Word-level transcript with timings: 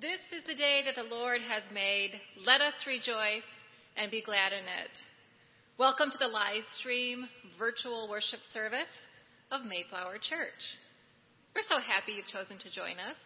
This 0.00 0.24
is 0.32 0.40
the 0.48 0.54
day 0.54 0.80
that 0.86 0.96
the 0.96 1.14
Lord 1.14 1.42
has 1.42 1.62
made. 1.74 2.12
Let 2.46 2.62
us 2.62 2.72
rejoice 2.86 3.44
and 3.98 4.10
be 4.10 4.22
glad 4.24 4.50
in 4.50 4.64
it. 4.64 4.94
Welcome 5.76 6.08
to 6.10 6.16
the 6.16 6.26
live 6.26 6.64
stream 6.80 7.28
virtual 7.58 8.08
worship 8.08 8.40
service 8.54 8.88
of 9.52 9.66
Mayflower 9.68 10.16
Church. 10.16 10.64
We're 11.54 11.68
so 11.68 11.76
happy 11.76 12.12
you've 12.16 12.32
chosen 12.32 12.56
to 12.64 12.72
join 12.72 12.96
us. 12.96 13.20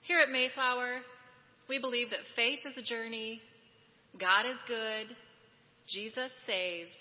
Here 0.00 0.20
at 0.20 0.32
Mayflower, 0.32 1.04
we 1.68 1.78
believe 1.78 2.08
that 2.16 2.32
faith 2.34 2.60
is 2.64 2.78
a 2.78 2.82
journey, 2.82 3.42
God 4.18 4.46
is 4.46 4.56
good, 4.66 5.14
Jesus 5.86 6.32
saves, 6.46 6.96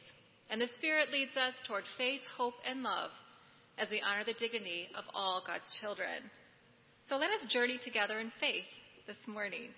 and 0.49 0.59
the 0.59 0.67
Spirit 0.75 1.07
leads 1.09 1.37
us 1.37 1.53
toward 1.65 1.85
faith, 1.97 2.21
hope, 2.35 2.59
and 2.67 2.83
love 2.83 3.11
as 3.77 3.87
we 3.91 4.03
honor 4.03 4.25
the 4.25 4.35
dignity 4.35 4.89
of 4.97 5.05
all 5.15 5.41
God's 5.47 5.71
children. 5.79 6.27
So 7.09 7.15
let 7.15 7.31
us 7.31 7.47
journey 7.47 7.79
together 7.81 8.19
in 8.19 8.33
faith 8.41 8.67
this 9.07 9.15
morning. 9.27 9.71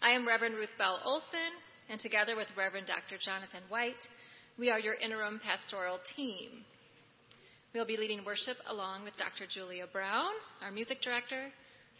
I 0.00 0.12
am 0.12 0.28
Reverend 0.28 0.54
Ruth 0.54 0.70
Bell 0.78 1.00
Olson, 1.04 1.50
and 1.90 1.98
together 1.98 2.36
with 2.36 2.46
Reverend 2.56 2.86
Dr. 2.86 3.18
Jonathan 3.18 3.66
White, 3.68 3.98
we 4.56 4.70
are 4.70 4.78
your 4.78 4.94
interim 4.94 5.40
pastoral 5.42 5.98
team. 6.14 6.62
We'll 7.74 7.84
be 7.84 7.96
leading 7.96 8.24
worship 8.24 8.58
along 8.70 9.02
with 9.02 9.18
Dr. 9.18 9.50
Julia 9.50 9.90
Brown, 9.90 10.30
our 10.62 10.70
music 10.70 11.02
director, 11.02 11.50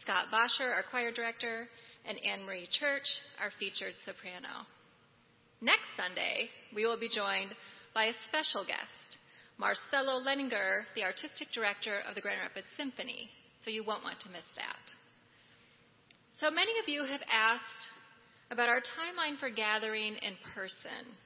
Scott 0.03 0.27
Bosher, 0.31 0.71
our 0.71 0.85
choir 0.95 1.11
director, 1.11 1.67
and 2.07 2.17
Anne 2.23 2.47
Marie 2.47 2.71
Church, 2.71 3.09
our 3.43 3.51
featured 3.59 3.99
soprano. 4.05 4.63
Next 5.61 5.91
Sunday, 5.99 6.51
we 6.73 6.87
will 6.87 7.01
be 7.01 7.11
joined 7.11 7.51
by 7.95 8.15
a 8.15 8.21
special 8.31 8.63
guest, 8.63 9.19
Marcelo 9.59 10.23
Lehninger, 10.23 10.87
the 10.95 11.03
artistic 11.03 11.51
director 11.53 11.99
of 12.09 12.15
the 12.15 12.21
Grand 12.21 12.39
Rapids 12.47 12.71
Symphony, 12.77 13.29
so 13.67 13.73
you 13.73 13.83
won't 13.83 14.05
want 14.05 14.21
to 14.21 14.31
miss 14.31 14.47
that. 14.55 14.79
So 16.39 16.55
many 16.55 16.71
of 16.79 16.89
you 16.89 17.03
have 17.03 17.23
asked 17.27 17.91
about 18.53 18.69
our 18.69 18.79
timeline 18.79 19.37
for 19.41 19.51
gathering 19.51 20.15
in 20.23 20.39
person. 20.55 21.19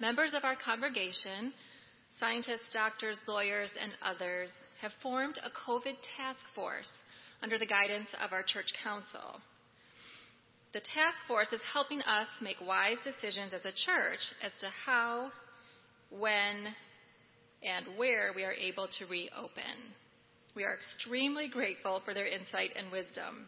Members 0.00 0.32
of 0.34 0.42
our 0.42 0.56
congregation, 0.56 1.54
scientists, 2.18 2.66
doctors, 2.72 3.20
lawyers, 3.28 3.70
and 3.80 3.92
others, 4.02 4.50
have 4.82 4.90
formed 5.00 5.38
a 5.38 5.70
COVID 5.70 5.94
task 6.18 6.40
force 6.52 6.90
under 7.42 7.58
the 7.58 7.66
guidance 7.66 8.08
of 8.20 8.32
our 8.32 8.42
church 8.42 8.74
council. 8.82 9.38
The 10.72 10.80
task 10.80 11.16
force 11.28 11.52
is 11.52 11.60
helping 11.72 12.00
us 12.00 12.26
make 12.42 12.56
wise 12.60 12.98
decisions 13.04 13.52
as 13.52 13.64
a 13.64 13.72
church 13.86 14.20
as 14.42 14.50
to 14.60 14.68
how, 14.84 15.30
when, 16.10 16.74
and 17.62 17.96
where 17.96 18.32
we 18.34 18.42
are 18.42 18.52
able 18.52 18.88
to 18.98 19.06
reopen. 19.06 19.94
We 20.56 20.64
are 20.64 20.74
extremely 20.74 21.48
grateful 21.48 22.00
for 22.02 22.14
their 22.14 22.26
insight 22.26 22.70
and 22.76 22.90
wisdom. 22.90 23.46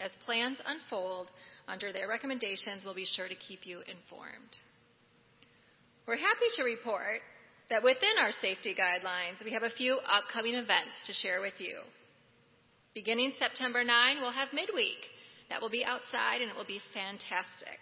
As 0.00 0.10
plans 0.24 0.56
unfold 0.64 1.30
under 1.68 1.92
their 1.92 2.08
recommendations, 2.08 2.82
we'll 2.82 2.94
be 2.94 3.04
sure 3.04 3.28
to 3.28 3.34
keep 3.34 3.66
you 3.66 3.80
informed. 3.80 4.56
We're 6.08 6.16
happy 6.16 6.48
to 6.56 6.64
report 6.64 7.20
that 7.68 7.82
within 7.82 8.16
our 8.18 8.32
safety 8.40 8.74
guidelines, 8.74 9.44
we 9.44 9.52
have 9.52 9.64
a 9.64 9.76
few 9.76 9.98
upcoming 10.08 10.54
events 10.54 10.96
to 11.06 11.12
share 11.12 11.42
with 11.42 11.54
you. 11.58 11.76
Beginning 12.94 13.32
September 13.38 13.84
9, 13.84 14.16
we'll 14.22 14.32
have 14.32 14.48
midweek. 14.54 15.12
That 15.50 15.60
will 15.60 15.68
be 15.68 15.84
outside 15.84 16.40
and 16.40 16.50
it 16.50 16.56
will 16.56 16.64
be 16.64 16.80
fantastic. 16.94 17.76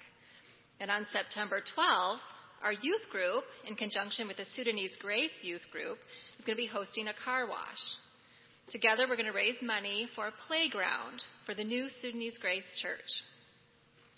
And 0.81 0.91
on 0.91 1.07
September 1.13 1.63
12th, 1.79 2.19
our 2.65 2.73
youth 2.73 3.07
group, 3.13 3.45
in 3.69 3.77
conjunction 3.77 4.27
with 4.27 4.39
the 4.39 4.47
Sudanese 4.57 4.97
Grace 5.01 5.37
Youth 5.43 5.65
Group, 5.71 5.99
is 6.39 6.45
going 6.45 6.57
to 6.57 6.63
be 6.63 6.67
hosting 6.67 7.07
a 7.07 7.15
car 7.25 7.47
wash. 7.47 7.79
Together, 8.71 9.07
we're 9.09 9.17
going 9.17 9.27
to 9.27 9.33
raise 9.33 9.61
money 9.63 10.09
for 10.15 10.29
a 10.29 10.39
playground 10.49 11.23
for 11.45 11.55
the 11.55 11.65
new 11.65 11.89
Sudanese 12.01 12.39
Grace 12.41 12.65
Church. 12.81 13.23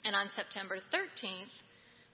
And 0.05 0.15
on 0.15 0.31
September 0.37 0.77
13th, 0.95 1.51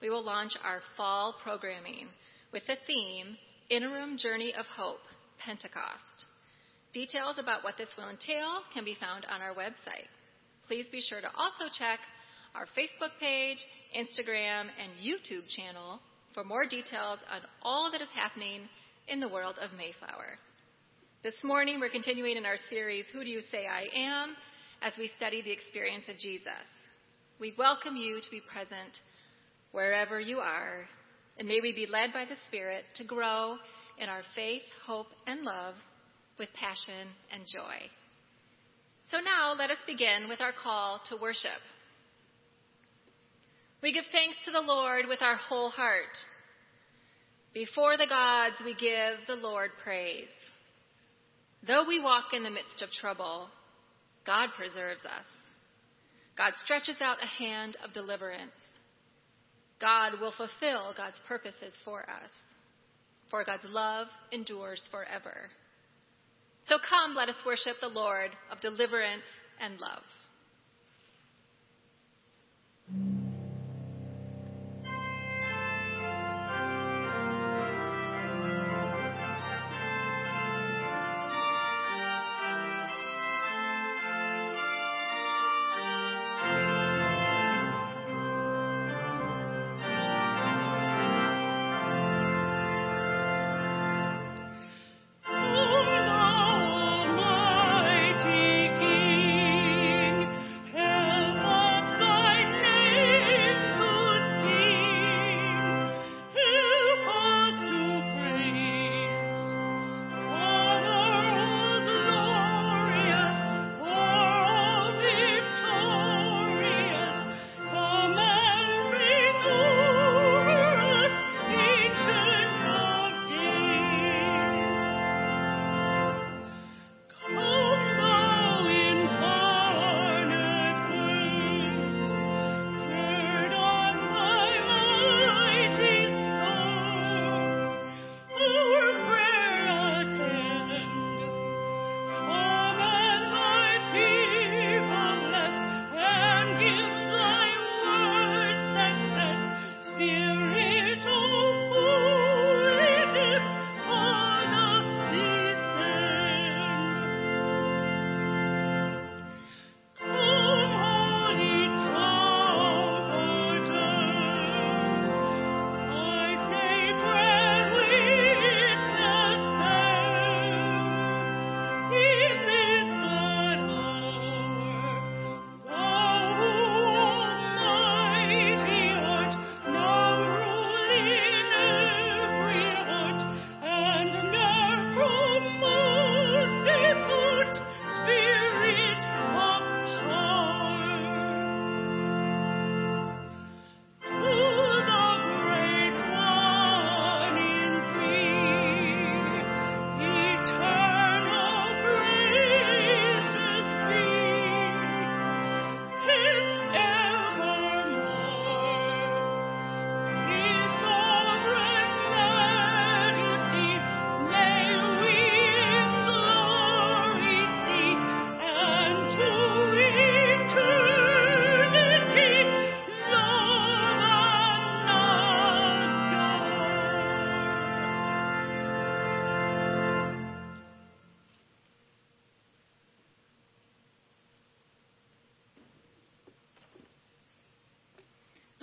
we 0.01 0.09
will 0.09 0.23
launch 0.23 0.53
our 0.63 0.81
fall 0.97 1.35
programming 1.43 2.07
with 2.51 2.63
the 2.67 2.75
theme 2.87 3.37
Interim 3.69 4.17
Journey 4.17 4.53
of 4.57 4.65
Hope, 4.65 5.05
Pentecost. 5.45 6.25
Details 6.91 7.37
about 7.39 7.63
what 7.63 7.77
this 7.77 7.89
will 7.97 8.09
entail 8.09 8.61
can 8.73 8.83
be 8.83 8.97
found 8.99 9.25
on 9.29 9.41
our 9.41 9.53
website. 9.53 10.09
Please 10.67 10.85
be 10.91 11.01
sure 11.01 11.21
to 11.21 11.31
also 11.37 11.65
check 11.77 11.99
our 12.55 12.65
Facebook 12.77 13.13
page, 13.19 13.57
Instagram, 13.95 14.67
and 14.81 14.91
YouTube 15.01 15.47
channel 15.55 15.99
for 16.33 16.43
more 16.43 16.65
details 16.67 17.19
on 17.31 17.41
all 17.61 17.91
that 17.91 18.01
is 18.01 18.09
happening 18.13 18.61
in 19.07 19.19
the 19.19 19.29
world 19.29 19.55
of 19.61 19.71
Mayflower. 19.77 20.37
This 21.23 21.41
morning, 21.41 21.79
we're 21.79 21.87
continuing 21.87 22.35
in 22.35 22.45
our 22.45 22.57
series, 22.69 23.05
Who 23.13 23.23
Do 23.23 23.29
You 23.29 23.39
Say 23.49 23.65
I 23.65 23.85
Am? 23.95 24.35
as 24.81 24.91
we 24.97 25.09
study 25.15 25.41
the 25.41 25.53
experience 25.53 26.03
of 26.09 26.17
Jesus. 26.17 26.67
We 27.39 27.53
welcome 27.57 27.95
you 27.95 28.19
to 28.21 28.29
be 28.29 28.41
present 28.51 28.99
wherever 29.71 30.19
you 30.19 30.39
are, 30.39 30.83
and 31.39 31.47
may 31.47 31.61
we 31.61 31.71
be 31.71 31.87
led 31.89 32.11
by 32.11 32.25
the 32.25 32.35
Spirit 32.49 32.83
to 32.95 33.05
grow 33.05 33.55
in 33.99 34.09
our 34.09 34.23
faith, 34.35 34.63
hope, 34.85 35.07
and 35.25 35.43
love 35.43 35.75
with 36.37 36.49
passion 36.59 37.07
and 37.31 37.43
joy. 37.47 37.87
So 39.09 39.19
now 39.23 39.55
let 39.57 39.71
us 39.71 39.79
begin 39.87 40.27
with 40.27 40.41
our 40.41 40.51
call 40.51 40.99
to 41.07 41.15
worship. 41.21 41.63
We 43.81 43.93
give 43.93 44.03
thanks 44.11 44.39
to 44.43 44.51
the 44.51 44.59
Lord 44.59 45.05
with 45.07 45.21
our 45.21 45.37
whole 45.37 45.69
heart. 45.69 46.17
Before 47.53 47.95
the 47.95 48.07
gods, 48.09 48.55
we 48.65 48.73
give 48.73 49.25
the 49.25 49.41
Lord 49.41 49.71
praise. 49.85 50.27
Though 51.65 51.85
we 51.87 52.01
walk 52.01 52.25
in 52.33 52.43
the 52.43 52.49
midst 52.49 52.81
of 52.81 52.91
trouble, 52.91 53.47
God 54.25 54.49
preserves 54.57 55.05
us. 55.05 55.25
God 56.37 56.53
stretches 56.63 56.97
out 57.01 57.17
a 57.21 57.43
hand 57.43 57.77
of 57.83 57.93
deliverance. 57.93 58.51
God 59.79 60.19
will 60.19 60.33
fulfill 60.35 60.93
God's 60.95 61.19
purposes 61.27 61.73
for 61.85 62.01
us, 62.01 62.29
for 63.29 63.43
God's 63.43 63.65
love 63.65 64.07
endures 64.31 64.81
forever. 64.91 65.49
So 66.67 66.75
come, 66.89 67.15
let 67.15 67.29
us 67.29 67.35
worship 67.45 67.75
the 67.81 67.87
Lord 67.87 68.31
of 68.51 68.61
deliverance 68.61 69.23
and 69.59 69.79
love. 69.79 70.03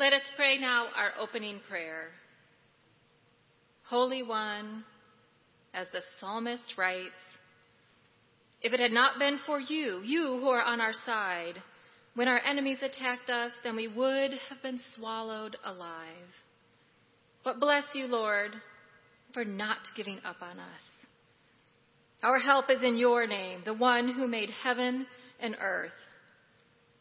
Let 0.00 0.14
us 0.14 0.22
pray 0.34 0.56
now 0.56 0.86
our 0.96 1.10
opening 1.20 1.60
prayer. 1.68 2.04
Holy 3.82 4.22
One, 4.22 4.82
as 5.74 5.88
the 5.92 6.00
psalmist 6.18 6.78
writes, 6.78 7.10
if 8.62 8.72
it 8.72 8.80
had 8.80 8.92
not 8.92 9.18
been 9.18 9.38
for 9.44 9.60
you, 9.60 10.00
you 10.02 10.38
who 10.40 10.48
are 10.48 10.62
on 10.62 10.80
our 10.80 10.94
side, 11.04 11.56
when 12.14 12.28
our 12.28 12.40
enemies 12.42 12.78
attacked 12.80 13.28
us, 13.28 13.52
then 13.62 13.76
we 13.76 13.88
would 13.88 14.30
have 14.48 14.62
been 14.62 14.80
swallowed 14.96 15.58
alive. 15.66 16.32
But 17.44 17.60
bless 17.60 17.84
you, 17.92 18.06
Lord, 18.06 18.52
for 19.34 19.44
not 19.44 19.80
giving 19.98 20.20
up 20.24 20.36
on 20.40 20.58
us. 20.58 20.82
Our 22.22 22.38
help 22.38 22.70
is 22.70 22.80
in 22.82 22.96
your 22.96 23.26
name, 23.26 23.60
the 23.66 23.74
one 23.74 24.10
who 24.10 24.26
made 24.26 24.48
heaven 24.48 25.06
and 25.40 25.58
earth. 25.60 25.92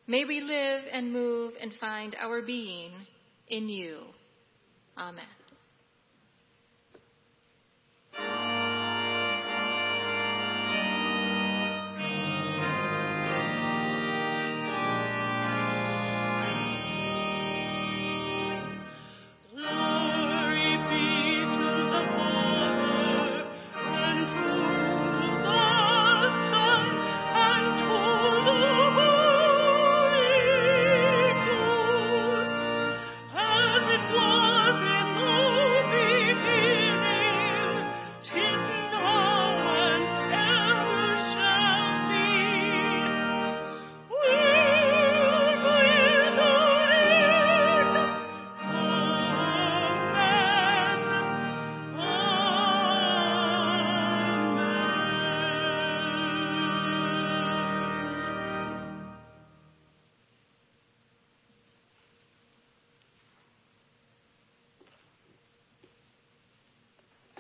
May 0.10 0.26
we 0.26 0.42
live 0.42 0.86
and 0.92 1.14
move 1.14 1.54
and 1.62 1.72
find 1.80 2.16
our 2.20 2.42
being 2.42 2.92
in 3.48 3.70
you. 3.70 4.00
Amen. 4.98 5.39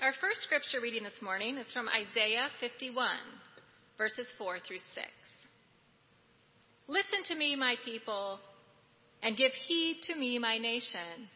Our 0.01 0.13
first 0.21 0.43
scripture 0.43 0.79
reading 0.79 1.03
this 1.03 1.21
morning 1.21 1.57
is 1.57 1.69
from 1.73 1.89
Isaiah 1.89 2.47
51, 2.61 3.17
verses 3.97 4.27
4 4.37 4.59
through 4.65 4.79
6. 4.95 5.07
Listen 6.87 7.19
to 7.25 7.35
me, 7.35 7.53
my 7.57 7.75
people, 7.83 8.39
and 9.21 9.35
give 9.35 9.51
heed 9.67 9.97
to 10.03 10.15
me, 10.15 10.39
my 10.39 10.57
nation. 10.57 11.27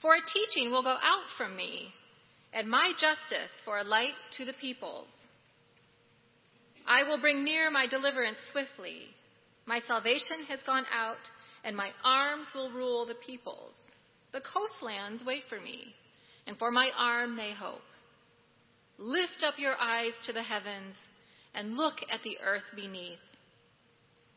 For 0.00 0.14
a 0.14 0.24
teaching 0.32 0.70
will 0.70 0.82
go 0.82 0.96
out 1.02 1.28
from 1.36 1.54
me, 1.54 1.92
and 2.54 2.66
my 2.66 2.92
justice 2.98 3.52
for 3.66 3.76
a 3.76 3.84
light 3.84 4.16
to 4.38 4.46
the 4.46 4.54
peoples. 4.54 5.08
I 6.88 7.02
will 7.02 7.20
bring 7.20 7.44
near 7.44 7.70
my 7.70 7.86
deliverance 7.86 8.38
swiftly. 8.52 9.02
My 9.66 9.80
salvation 9.86 10.46
has 10.48 10.60
gone 10.64 10.86
out, 10.90 11.28
and 11.62 11.76
my 11.76 11.90
arms 12.02 12.46
will 12.54 12.72
rule 12.72 13.04
the 13.04 13.20
peoples. 13.26 13.74
The 14.32 14.40
coastlands 14.40 15.22
wait 15.26 15.42
for 15.50 15.60
me 15.60 15.94
and 16.46 16.58
for 16.58 16.70
my 16.70 16.90
arm 16.96 17.36
they 17.36 17.52
hope. 17.52 17.82
Lift 18.98 19.42
up 19.44 19.54
your 19.58 19.74
eyes 19.80 20.12
to 20.26 20.32
the 20.32 20.42
heavens 20.42 20.94
and 21.54 21.76
look 21.76 21.96
at 22.10 22.22
the 22.24 22.38
earth 22.44 22.62
beneath. 22.74 23.18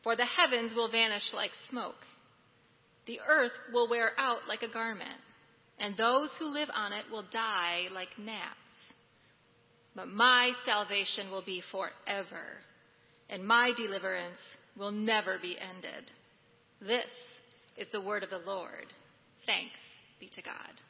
For 0.03 0.15
the 0.15 0.25
heavens 0.25 0.73
will 0.75 0.91
vanish 0.91 1.33
like 1.33 1.51
smoke, 1.69 1.95
the 3.07 3.19
earth 3.27 3.51
will 3.71 3.89
wear 3.89 4.11
out 4.17 4.47
like 4.47 4.61
a 4.63 4.71
garment, 4.71 5.19
and 5.79 5.95
those 5.95 6.29
who 6.39 6.45
live 6.45 6.69
on 6.73 6.93
it 6.93 7.05
will 7.11 7.25
die 7.31 7.83
like 7.91 8.09
gnats. 8.17 8.55
But 9.95 10.07
my 10.07 10.51
salvation 10.65 11.31
will 11.31 11.43
be 11.45 11.61
forever, 11.71 12.43
and 13.29 13.45
my 13.45 13.71
deliverance 13.77 14.39
will 14.77 14.91
never 14.91 15.37
be 15.41 15.57
ended. 15.57 16.11
This 16.81 17.05
is 17.77 17.87
the 17.91 18.01
word 18.01 18.23
of 18.23 18.29
the 18.29 18.39
Lord. 18.39 18.85
Thanks 19.45 19.77
be 20.19 20.29
to 20.33 20.41
God. 20.41 20.84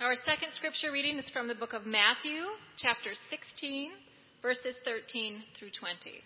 Our 0.00 0.14
second 0.24 0.54
scripture 0.54 0.90
reading 0.90 1.18
is 1.18 1.28
from 1.28 1.46
the 1.46 1.54
book 1.54 1.74
of 1.74 1.84
Matthew, 1.84 2.40
chapter 2.78 3.12
16, 3.28 3.92
verses 4.40 4.74
13 4.82 5.44
through 5.58 5.76
20. 5.78 6.24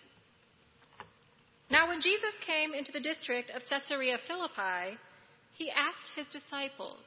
Now, 1.69 1.89
when 1.89 1.99
Jesus 1.99 2.31
came 2.47 2.71
into 2.71 2.93
the 2.93 3.03
district 3.03 3.51
of 3.51 3.67
Caesarea 3.67 4.15
Philippi, 4.25 4.95
he 5.59 5.69
asked 5.75 6.15
his 6.15 6.25
disciples, 6.31 7.03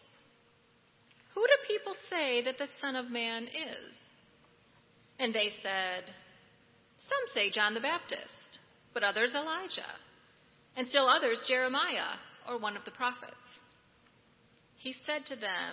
Who 1.32 1.40
do 1.40 1.74
people 1.74 1.94
say 2.10 2.44
that 2.44 2.58
the 2.58 2.68
Son 2.82 2.96
of 2.96 3.10
Man 3.10 3.44
is? 3.44 3.96
And 5.18 5.32
they 5.32 5.48
said, 5.62 6.04
Some 7.00 7.32
say 7.32 7.50
John 7.50 7.72
the 7.72 7.80
Baptist, 7.80 8.60
but 8.92 9.02
others 9.02 9.32
Elijah, 9.34 9.96
and 10.76 10.86
still 10.86 11.08
others 11.08 11.48
Jeremiah 11.48 12.20
or 12.46 12.58
one 12.58 12.76
of 12.76 12.84
the 12.84 12.90
prophets. 12.92 13.40
He 14.76 14.92
said 15.06 15.24
to 15.32 15.34
them, 15.34 15.72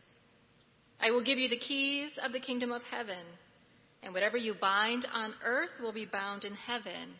I 1.01 1.09
will 1.09 1.23
give 1.23 1.39
you 1.39 1.49
the 1.49 1.57
keys 1.57 2.11
of 2.23 2.31
the 2.31 2.39
kingdom 2.39 2.71
of 2.71 2.83
heaven, 2.83 3.25
and 4.03 4.13
whatever 4.13 4.37
you 4.37 4.53
bind 4.59 5.07
on 5.11 5.33
earth 5.43 5.71
will 5.81 5.93
be 5.93 6.05
bound 6.05 6.45
in 6.45 6.53
heaven, 6.53 7.15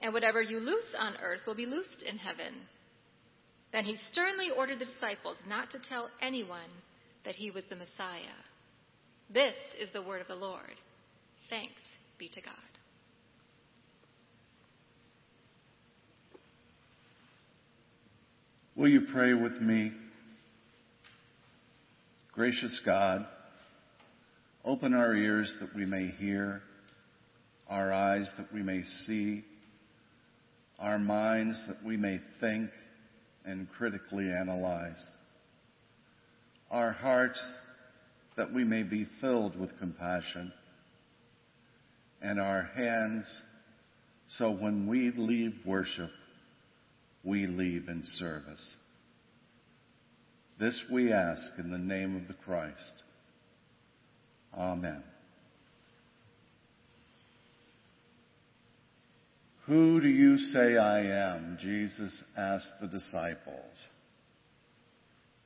and 0.00 0.12
whatever 0.12 0.42
you 0.42 0.58
loose 0.58 0.94
on 0.98 1.14
earth 1.22 1.40
will 1.46 1.54
be 1.54 1.66
loosed 1.66 2.04
in 2.06 2.18
heaven. 2.18 2.54
Then 3.72 3.84
he 3.84 3.96
sternly 4.10 4.50
ordered 4.56 4.78
the 4.78 4.84
disciples 4.84 5.38
not 5.48 5.70
to 5.70 5.78
tell 5.78 6.10
anyone 6.20 6.70
that 7.24 7.34
he 7.34 7.50
was 7.50 7.64
the 7.68 7.76
Messiah. 7.76 8.36
This 9.32 9.54
is 9.80 9.88
the 9.92 10.02
word 10.02 10.20
of 10.20 10.28
the 10.28 10.36
Lord. 10.36 10.74
Thanks 11.48 11.80
be 12.18 12.28
to 12.28 12.40
God. 12.42 12.54
Will 18.76 18.88
you 18.88 19.06
pray 19.12 19.32
with 19.32 19.60
me? 19.60 19.92
Gracious 22.36 22.82
God, 22.84 23.26
open 24.62 24.92
our 24.92 25.14
ears 25.16 25.56
that 25.58 25.70
we 25.74 25.86
may 25.86 26.08
hear, 26.18 26.60
our 27.66 27.94
eyes 27.94 28.30
that 28.36 28.48
we 28.52 28.62
may 28.62 28.82
see, 28.82 29.42
our 30.78 30.98
minds 30.98 31.64
that 31.66 31.78
we 31.82 31.96
may 31.96 32.18
think 32.38 32.68
and 33.46 33.66
critically 33.78 34.30
analyze, 34.30 35.12
our 36.70 36.92
hearts 36.92 37.42
that 38.36 38.52
we 38.52 38.64
may 38.64 38.82
be 38.82 39.06
filled 39.22 39.58
with 39.58 39.70
compassion, 39.78 40.52
and 42.20 42.38
our 42.38 42.68
hands 42.76 43.42
so 44.28 44.50
when 44.50 44.86
we 44.86 45.10
leave 45.16 45.54
worship, 45.64 46.10
we 47.24 47.46
leave 47.46 47.88
in 47.88 48.02
service. 48.04 48.76
This 50.58 50.82
we 50.90 51.12
ask 51.12 51.52
in 51.58 51.70
the 51.70 51.78
name 51.78 52.16
of 52.16 52.28
the 52.28 52.42
Christ. 52.44 53.02
Amen. 54.56 55.04
Who 59.66 60.00
do 60.00 60.08
you 60.08 60.38
say 60.38 60.78
I 60.78 61.00
am? 61.34 61.58
Jesus 61.60 62.22
asked 62.38 62.72
the 62.80 62.86
disciples. 62.86 63.88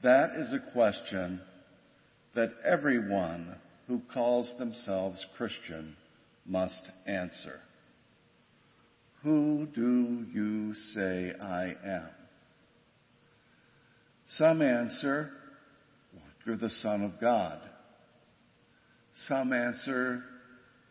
That 0.03 0.37
is 0.37 0.53
a 0.53 0.73
question 0.73 1.41
that 2.35 2.51
everyone 2.65 3.57
who 3.89 4.03
calls 4.13 4.53
themselves 4.59 5.25
Christian 5.37 5.97
must 6.47 6.91
answer. 7.07 7.59
Who 9.23 9.67
do 9.75 10.25
you 10.33 10.75
say 10.95 11.33
I 11.41 11.75
am? 11.85 12.20
Some 14.37 14.63
answer, 14.63 15.31
You're 16.47 16.57
the 16.57 16.71
Son 16.71 17.03
of 17.03 17.21
God. 17.21 17.61
Some 19.29 19.53
answer, 19.53 20.23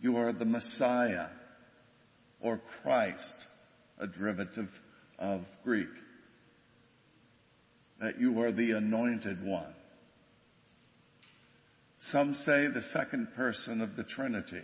You 0.01 0.17
are 0.17 0.33
the 0.33 0.45
Messiah 0.45 1.27
or 2.41 2.59
Christ, 2.81 3.33
a 3.97 4.07
derivative 4.07 4.69
of 5.17 5.41
Greek. 5.63 5.87
That 8.01 8.19
you 8.19 8.41
are 8.41 8.51
the 8.51 8.71
anointed 8.71 9.43
one. 9.43 9.73
Some 12.11 12.33
say 12.33 12.67
the 12.67 12.83
second 12.93 13.29
person 13.35 13.81
of 13.81 13.95
the 13.95 14.03
Trinity. 14.03 14.61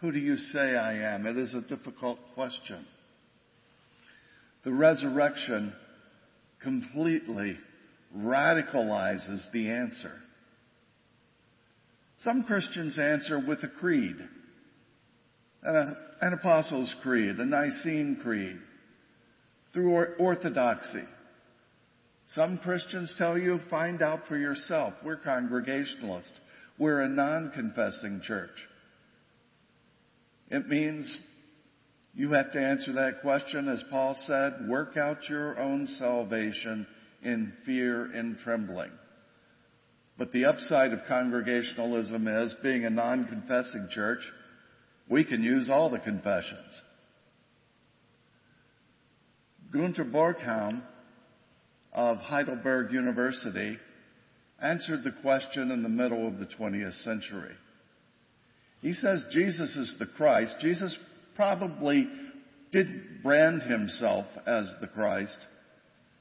Who 0.00 0.12
do 0.12 0.18
you 0.18 0.36
say 0.36 0.76
I 0.76 1.14
am? 1.14 1.26
It 1.26 1.36
is 1.36 1.54
a 1.54 1.74
difficult 1.74 2.18
question. 2.34 2.86
The 4.64 4.72
resurrection 4.72 5.72
completely 6.62 7.56
radicalizes 8.16 9.50
the 9.52 9.70
answer. 9.70 10.12
Some 12.20 12.44
Christians 12.44 12.98
answer 12.98 13.40
with 13.46 13.62
a 13.62 13.68
creed, 13.68 14.16
an, 15.62 15.96
an 16.20 16.32
Apostles' 16.32 16.94
Creed, 17.02 17.36
a 17.36 17.44
Nicene 17.44 18.18
Creed, 18.22 18.58
through 19.72 20.14
orthodoxy. 20.18 21.04
Some 22.28 22.58
Christians 22.58 23.14
tell 23.16 23.38
you, 23.38 23.60
find 23.70 24.02
out 24.02 24.26
for 24.28 24.36
yourself. 24.36 24.94
We're 25.04 25.16
Congregationalist. 25.16 26.32
We're 26.78 27.02
a 27.02 27.08
non-confessing 27.08 28.22
church. 28.24 28.50
It 30.50 30.66
means 30.66 31.18
you 32.18 32.32
have 32.32 32.50
to 32.50 32.60
answer 32.60 32.92
that 32.94 33.20
question, 33.22 33.68
as 33.68 33.82
Paul 33.90 34.16
said, 34.26 34.68
work 34.68 34.96
out 34.96 35.28
your 35.28 35.56
own 35.56 35.86
salvation 35.86 36.84
in 37.22 37.52
fear 37.64 38.06
and 38.06 38.36
trembling. 38.38 38.90
But 40.18 40.32
the 40.32 40.46
upside 40.46 40.92
of 40.92 40.98
congregationalism 41.06 42.26
is 42.26 42.56
being 42.60 42.84
a 42.84 42.90
non-confessing 42.90 43.90
church, 43.92 44.18
we 45.08 45.24
can 45.24 45.44
use 45.44 45.70
all 45.70 45.90
the 45.90 46.00
confessions. 46.00 46.82
Gunter 49.72 50.04
Bornkamm 50.04 50.82
of 51.92 52.16
Heidelberg 52.16 52.92
University 52.92 53.76
answered 54.60 55.04
the 55.04 55.14
question 55.22 55.70
in 55.70 55.84
the 55.84 55.88
middle 55.88 56.26
of 56.26 56.40
the 56.40 56.46
20th 56.46 57.00
century. 57.04 57.54
He 58.82 58.92
says 58.92 59.24
Jesus 59.30 59.76
is 59.76 59.94
the 60.00 60.06
Christ. 60.16 60.56
Jesus 60.60 60.98
probably 61.38 62.08
didn't 62.72 63.22
brand 63.22 63.62
himself 63.62 64.26
as 64.44 64.74
the 64.80 64.88
Christ. 64.88 65.38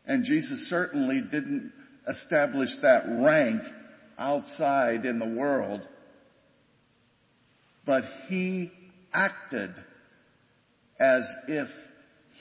And 0.06 0.24
Jesus 0.24 0.70
certainly 0.70 1.22
didn't 1.22 1.74
establish 2.08 2.70
that 2.84 3.04
rank 3.26 3.64
outside 4.20 5.08
in 5.08 5.18
the 5.18 5.28
world. 5.28 5.82
But 7.84 8.04
he 8.28 8.72
acted 9.12 9.72
as 11.00 11.28
if 11.48 11.68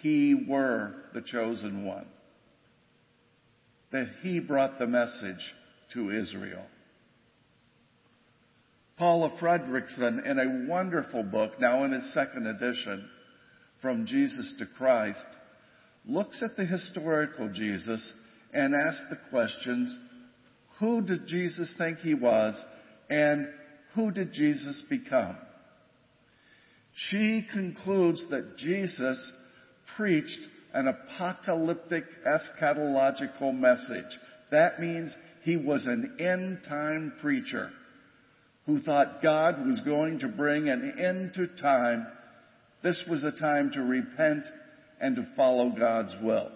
he 0.02 0.44
were 0.46 0.92
the 1.14 1.22
chosen 1.22 1.86
one. 1.86 2.06
That 3.90 4.08
he 4.20 4.38
brought 4.38 4.78
the 4.78 4.86
message 4.86 5.54
to 5.94 6.10
Israel. 6.10 6.66
Paula 8.96 9.30
Fredriksen, 9.38 10.24
in 10.24 10.38
a 10.38 10.70
wonderful 10.70 11.22
book, 11.22 11.60
now 11.60 11.84
in 11.84 11.92
his 11.92 12.14
second 12.14 12.46
edition, 12.46 13.06
From 13.82 14.06
Jesus 14.06 14.54
to 14.58 14.64
Christ, 14.78 15.26
looks 16.06 16.42
at 16.42 16.56
the 16.56 16.64
historical 16.64 17.50
Jesus 17.52 18.12
and 18.54 18.74
asks 18.74 19.04
the 19.10 19.18
questions, 19.28 19.94
who 20.80 21.02
did 21.02 21.26
Jesus 21.26 21.74
think 21.76 21.98
he 21.98 22.14
was 22.14 22.62
and 23.10 23.48
who 23.94 24.10
did 24.10 24.32
Jesus 24.32 24.82
become? 24.88 25.36
She 26.94 27.46
concludes 27.52 28.26
that 28.30 28.56
Jesus 28.56 29.32
preached 29.96 30.38
an 30.72 30.88
apocalyptic 30.88 32.04
eschatological 32.26 33.54
message. 33.54 34.18
That 34.50 34.80
means 34.80 35.14
he 35.42 35.58
was 35.58 35.86
an 35.86 36.16
end 36.18 36.60
time 36.66 37.12
preacher 37.20 37.70
who 38.66 38.80
thought 38.80 39.22
God 39.22 39.64
was 39.66 39.80
going 39.84 40.18
to 40.20 40.28
bring 40.28 40.68
an 40.68 40.96
end 40.98 41.34
to 41.34 41.46
time, 41.60 42.06
this 42.82 43.04
was 43.08 43.24
a 43.24 43.32
time 43.32 43.70
to 43.74 43.80
repent 43.80 44.44
and 45.00 45.16
to 45.16 45.26
follow 45.36 45.70
God's 45.70 46.14
will. 46.22 46.50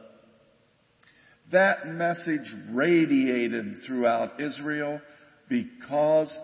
That 1.53 1.87
message 1.87 2.55
radiated 2.73 3.79
throughout 3.87 4.40
Israel 4.40 5.01
because 5.49 6.37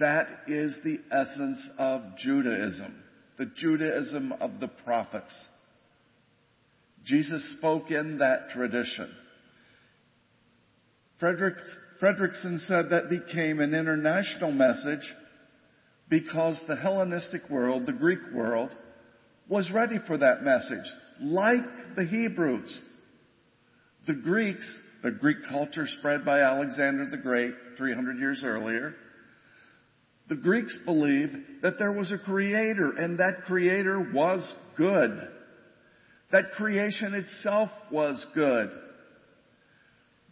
that 0.00 0.26
is 0.48 0.76
the 0.84 0.98
essence 1.10 1.70
of 1.78 2.02
Judaism, 2.18 3.02
the 3.38 3.50
Judaism 3.56 4.32
of 4.32 4.60
the 4.60 4.68
prophets. 4.68 5.48
Jesus 7.04 7.56
spoke 7.58 7.90
in 7.90 8.18
that 8.18 8.50
tradition. 8.50 9.14
Frederick 11.20 11.56
Fredriksen 12.04 12.58
said 12.66 12.90
that 12.90 13.08
became 13.08 13.60
an 13.60 13.72
international 13.72 14.52
message 14.52 15.10
because 16.10 16.62
the 16.68 16.76
Hellenistic 16.76 17.40
world, 17.48 17.86
the 17.86 17.94
Greek 17.94 18.18
world, 18.34 18.68
was 19.48 19.70
ready 19.72 19.98
for 20.06 20.18
that 20.18 20.42
message, 20.42 20.84
like 21.22 21.62
the 21.96 22.04
Hebrews. 22.04 22.80
The 24.06 24.14
Greeks 24.14 24.78
the 25.02 25.12
Greek 25.12 25.36
culture 25.50 25.86
spread 25.98 26.24
by 26.24 26.40
Alexander 26.40 27.08
the 27.10 27.18
Great 27.18 27.52
300 27.76 28.18
years 28.18 28.42
earlier. 28.42 28.94
The 30.28 30.36
Greeks 30.36 30.78
believed 30.86 31.36
that 31.62 31.78
there 31.78 31.92
was 31.92 32.10
a 32.10 32.18
creator 32.18 32.92
and 32.96 33.18
that 33.18 33.44
creator 33.46 34.10
was 34.14 34.50
good. 34.78 35.10
That 36.32 36.52
creation 36.52 37.12
itself 37.14 37.68
was 37.92 38.26
good. 38.34 38.70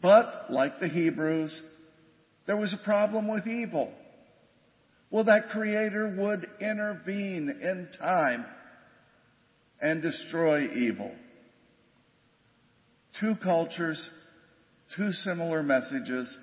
But, 0.03 0.51
like 0.51 0.81
the 0.81 0.89
Hebrews, 0.89 1.63
there 2.47 2.57
was 2.57 2.75
a 2.75 2.85
problem 2.85 3.29
with 3.29 3.47
evil. 3.47 3.93
Well, 5.11 5.25
that 5.25 5.51
creator 5.51 6.15
would 6.19 6.47
intervene 6.61 7.49
in 7.63 7.89
time 8.01 8.45
and 9.81 10.03
destroy 10.03 10.69
evil. 10.73 11.15
Two 13.21 13.37
cultures, 13.43 14.09
two 14.97 15.13
similar 15.13 15.63
messages, 15.63 16.37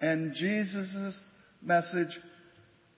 and 0.00 0.34
Jesus' 0.34 1.20
message 1.62 2.18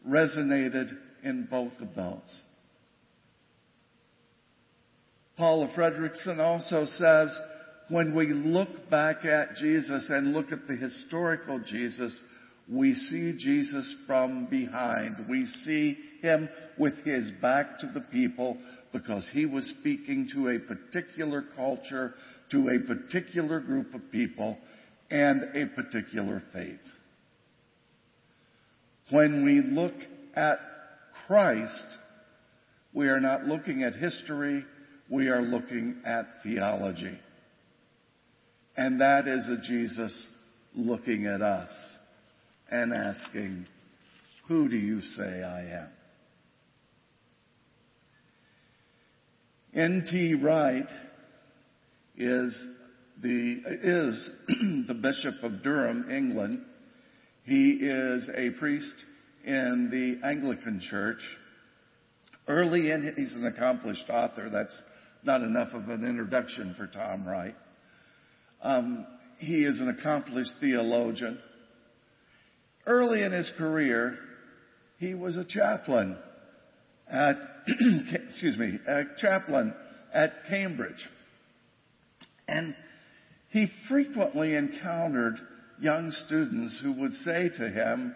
resonated 0.08 0.88
in 1.24 1.48
both 1.50 1.72
of 1.80 1.94
those. 1.94 2.42
Paula 5.36 5.72
Fredriksen 5.76 6.38
also 6.38 6.84
says, 6.84 7.36
when 7.88 8.14
we 8.14 8.26
look 8.26 8.90
back 8.90 9.24
at 9.24 9.56
Jesus 9.56 10.08
and 10.10 10.32
look 10.32 10.52
at 10.52 10.66
the 10.66 10.76
historical 10.76 11.60
Jesus, 11.60 12.18
we 12.70 12.94
see 12.94 13.34
Jesus 13.38 13.94
from 14.06 14.46
behind. 14.46 15.26
We 15.28 15.44
see 15.44 15.98
him 16.22 16.48
with 16.78 16.94
his 17.04 17.30
back 17.42 17.78
to 17.80 17.86
the 17.92 18.00
people 18.12 18.56
because 18.92 19.28
he 19.32 19.46
was 19.46 19.74
speaking 19.80 20.28
to 20.32 20.48
a 20.48 20.58
particular 20.58 21.44
culture, 21.56 22.14
to 22.50 22.68
a 22.68 22.78
particular 22.86 23.60
group 23.60 23.94
of 23.94 24.10
people, 24.10 24.56
and 25.10 25.42
a 25.54 25.66
particular 25.74 26.42
faith. 26.52 26.80
When 29.10 29.44
we 29.44 29.60
look 29.60 29.94
at 30.34 30.58
Christ, 31.26 31.86
we 32.94 33.08
are 33.08 33.20
not 33.20 33.44
looking 33.44 33.82
at 33.82 33.94
history, 33.94 34.64
we 35.10 35.28
are 35.28 35.42
looking 35.42 36.00
at 36.06 36.24
theology. 36.42 37.18
And 38.76 39.00
that 39.00 39.28
is 39.28 39.48
a 39.48 39.60
Jesus 39.62 40.26
looking 40.74 41.26
at 41.26 41.42
us 41.42 41.70
and 42.70 42.92
asking, 42.92 43.66
Who 44.48 44.68
do 44.68 44.76
you 44.76 45.00
say 45.00 45.42
I 45.42 45.60
am? 45.60 45.90
N.T. 49.74 50.34
Wright 50.34 50.88
is 52.16 52.68
the, 53.22 53.62
is 53.82 54.30
the 54.88 54.94
Bishop 54.94 55.42
of 55.42 55.62
Durham, 55.62 56.10
England. 56.10 56.62
He 57.44 57.78
is 57.80 58.28
a 58.36 58.50
priest 58.58 58.94
in 59.44 59.88
the 59.90 60.26
Anglican 60.26 60.80
Church. 60.90 61.20
Early 62.48 62.90
in, 62.90 63.14
he's 63.16 63.34
an 63.34 63.46
accomplished 63.46 64.04
author. 64.10 64.50
That's 64.50 64.82
not 65.24 65.42
enough 65.42 65.72
of 65.72 65.88
an 65.88 66.04
introduction 66.06 66.74
for 66.76 66.86
Tom 66.86 67.26
Wright. 67.26 67.54
Um, 68.62 69.06
he 69.38 69.64
is 69.64 69.80
an 69.80 69.88
accomplished 69.88 70.52
theologian. 70.60 71.38
Early 72.86 73.22
in 73.22 73.32
his 73.32 73.50
career, 73.58 74.16
he 74.98 75.14
was 75.14 75.36
a 75.36 75.44
chaplain 75.44 76.16
at, 77.10 77.36
excuse 78.28 78.56
me, 78.56 78.78
a 78.86 79.02
chaplain 79.18 79.74
at 80.12 80.32
Cambridge. 80.48 81.08
And 82.48 82.74
he 83.50 83.68
frequently 83.88 84.54
encountered 84.54 85.34
young 85.80 86.10
students 86.26 86.80
who 86.82 87.00
would 87.00 87.12
say 87.12 87.50
to 87.56 87.68
him, 87.68 88.14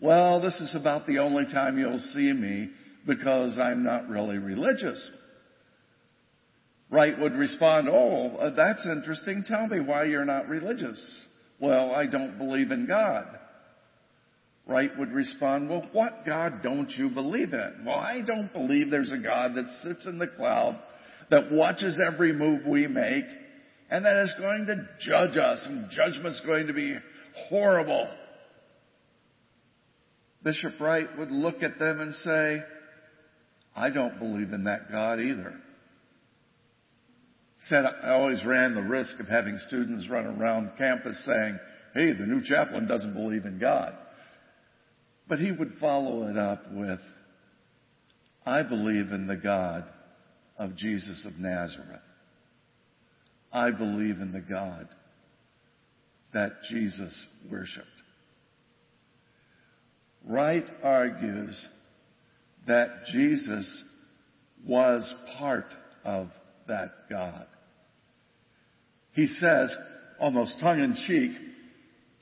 well, 0.00 0.40
this 0.40 0.60
is 0.60 0.74
about 0.74 1.06
the 1.06 1.18
only 1.18 1.44
time 1.44 1.78
you'll 1.78 1.98
see 1.98 2.32
me 2.32 2.70
because 3.06 3.58
I'm 3.58 3.84
not 3.84 4.08
really 4.08 4.38
religious. 4.38 5.10
Wright 6.92 7.18
would 7.18 7.32
respond, 7.32 7.88
oh, 7.90 8.36
uh, 8.36 8.54
that's 8.54 8.86
interesting. 8.86 9.42
Tell 9.46 9.66
me 9.66 9.80
why 9.80 10.04
you're 10.04 10.26
not 10.26 10.48
religious. 10.48 11.24
Well, 11.58 11.90
I 11.90 12.04
don't 12.04 12.36
believe 12.36 12.70
in 12.70 12.86
God. 12.86 13.24
Wright 14.66 14.90
would 14.98 15.10
respond, 15.10 15.70
well, 15.70 15.88
what 15.92 16.12
God 16.26 16.60
don't 16.62 16.90
you 16.90 17.08
believe 17.08 17.54
in? 17.54 17.84
Well, 17.86 17.96
I 17.96 18.20
don't 18.26 18.52
believe 18.52 18.90
there's 18.90 19.10
a 19.10 19.22
God 19.22 19.54
that 19.54 19.66
sits 19.80 20.06
in 20.06 20.18
the 20.18 20.28
cloud, 20.36 20.78
that 21.30 21.50
watches 21.50 21.98
every 22.12 22.34
move 22.34 22.66
we 22.66 22.86
make, 22.86 23.24
and 23.90 24.04
that 24.04 24.22
is 24.22 24.34
going 24.38 24.66
to 24.66 24.86
judge 25.00 25.38
us, 25.38 25.66
and 25.66 25.90
judgment's 25.90 26.42
going 26.44 26.66
to 26.66 26.74
be 26.74 26.94
horrible. 27.48 28.06
Bishop 30.44 30.78
Wright 30.78 31.08
would 31.16 31.30
look 31.30 31.62
at 31.62 31.78
them 31.78 32.00
and 32.00 32.14
say, 32.16 32.58
I 33.74 33.88
don't 33.88 34.18
believe 34.18 34.52
in 34.52 34.64
that 34.64 34.92
God 34.92 35.20
either 35.20 35.54
said 37.62 37.84
I 37.84 38.10
always 38.10 38.44
ran 38.44 38.74
the 38.74 38.82
risk 38.82 39.20
of 39.20 39.28
having 39.28 39.58
students 39.58 40.08
run 40.10 40.26
around 40.26 40.72
campus 40.78 41.22
saying, 41.24 41.58
hey, 41.94 42.12
the 42.12 42.26
new 42.26 42.42
chaplain 42.42 42.86
doesn't 42.86 43.14
believe 43.14 43.44
in 43.44 43.58
God. 43.58 43.94
But 45.28 45.38
he 45.38 45.52
would 45.52 45.74
follow 45.80 46.28
it 46.28 46.36
up 46.36 46.64
with, 46.72 47.00
I 48.44 48.62
believe 48.62 49.12
in 49.12 49.26
the 49.26 49.36
God 49.36 49.84
of 50.58 50.76
Jesus 50.76 51.24
of 51.26 51.38
Nazareth. 51.38 52.00
I 53.52 53.70
believe 53.70 54.16
in 54.16 54.32
the 54.32 54.40
God 54.40 54.88
that 56.32 56.50
Jesus 56.68 57.26
worshiped. 57.50 57.86
Wright 60.24 60.64
argues 60.82 61.68
that 62.66 62.88
Jesus 63.12 63.84
was 64.66 65.14
part 65.38 65.66
of 66.04 66.28
that 66.68 66.90
God. 67.10 67.46
He 69.12 69.26
says, 69.26 69.76
almost 70.20 70.58
tongue 70.60 70.80
in 70.80 70.94
cheek, 71.06 71.32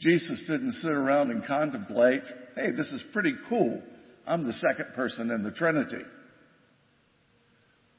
Jesus 0.00 0.44
didn't 0.48 0.72
sit 0.72 0.90
around 0.90 1.30
and 1.30 1.44
contemplate, 1.44 2.22
hey, 2.56 2.72
this 2.72 2.90
is 2.92 3.02
pretty 3.12 3.34
cool. 3.48 3.82
I'm 4.26 4.44
the 4.44 4.52
second 4.52 4.86
person 4.94 5.30
in 5.30 5.42
the 5.42 5.50
Trinity. 5.50 6.02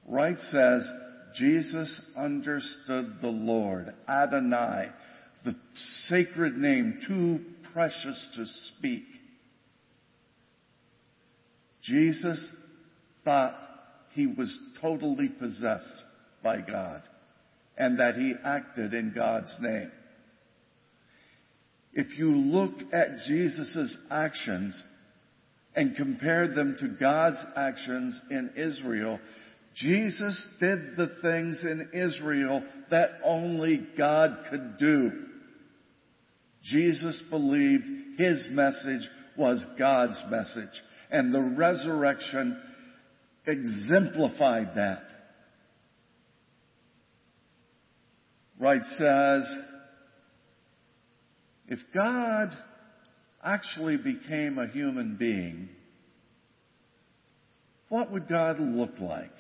Wright 0.08 0.38
says, 0.38 0.90
Jesus 1.36 2.02
understood 2.18 3.18
the 3.22 3.28
Lord, 3.28 3.88
Adonai, 4.10 4.88
the 5.46 5.56
sacred 6.08 6.58
name, 6.58 7.00
too 7.08 7.40
precious 7.74 8.28
to 8.36 8.46
speak. 8.46 9.04
Jesus 11.84 12.52
thought 13.24 13.56
he 14.14 14.28
was 14.28 14.58
totally 14.82 15.30
possessed 15.30 16.04
by 16.44 16.62
God 16.62 17.02
and 17.78 18.00
that 18.00 18.16
he 18.16 18.34
acted 18.46 18.94
in 18.94 19.14
God's 19.16 19.56
name. 19.60 19.92
If 21.94 22.18
you 22.18 22.30
look 22.30 22.94
at 22.94 23.26
Jesus' 23.28 23.98
actions 24.10 24.82
and 25.76 25.96
compare 25.96 26.48
them 26.48 26.78
to 26.80 26.88
God's 27.00 27.44
actions 27.56 28.22
in 28.30 28.52
Israel, 28.56 29.20
Jesus 29.76 30.48
did 30.60 30.96
the 30.98 31.16
things 31.22 31.64
in 31.64 31.90
Israel 31.94 32.64
that 32.90 33.10
only 33.24 33.88
God 33.98 34.46
could 34.50 34.78
do. 34.78 35.12
Jesus 36.64 37.24
believed 37.30 37.86
his 38.18 38.48
message 38.52 39.08
was 39.38 39.66
God's 39.80 40.22
message, 40.30 40.82
and 41.10 41.34
the 41.34 41.56
resurrection 41.58 42.62
exemplified 43.48 44.76
that. 44.76 45.02
Wright 48.62 48.86
says, 48.96 49.56
if 51.68 51.80
God 51.96 52.50
actually 53.44 53.98
became 53.98 54.60
a 54.60 54.68
human 54.68 55.18
being, 55.20 55.68
what 57.90 58.12
would 58.12 58.30
God 58.30 58.60
look 58.60 59.00
like? 59.00 59.32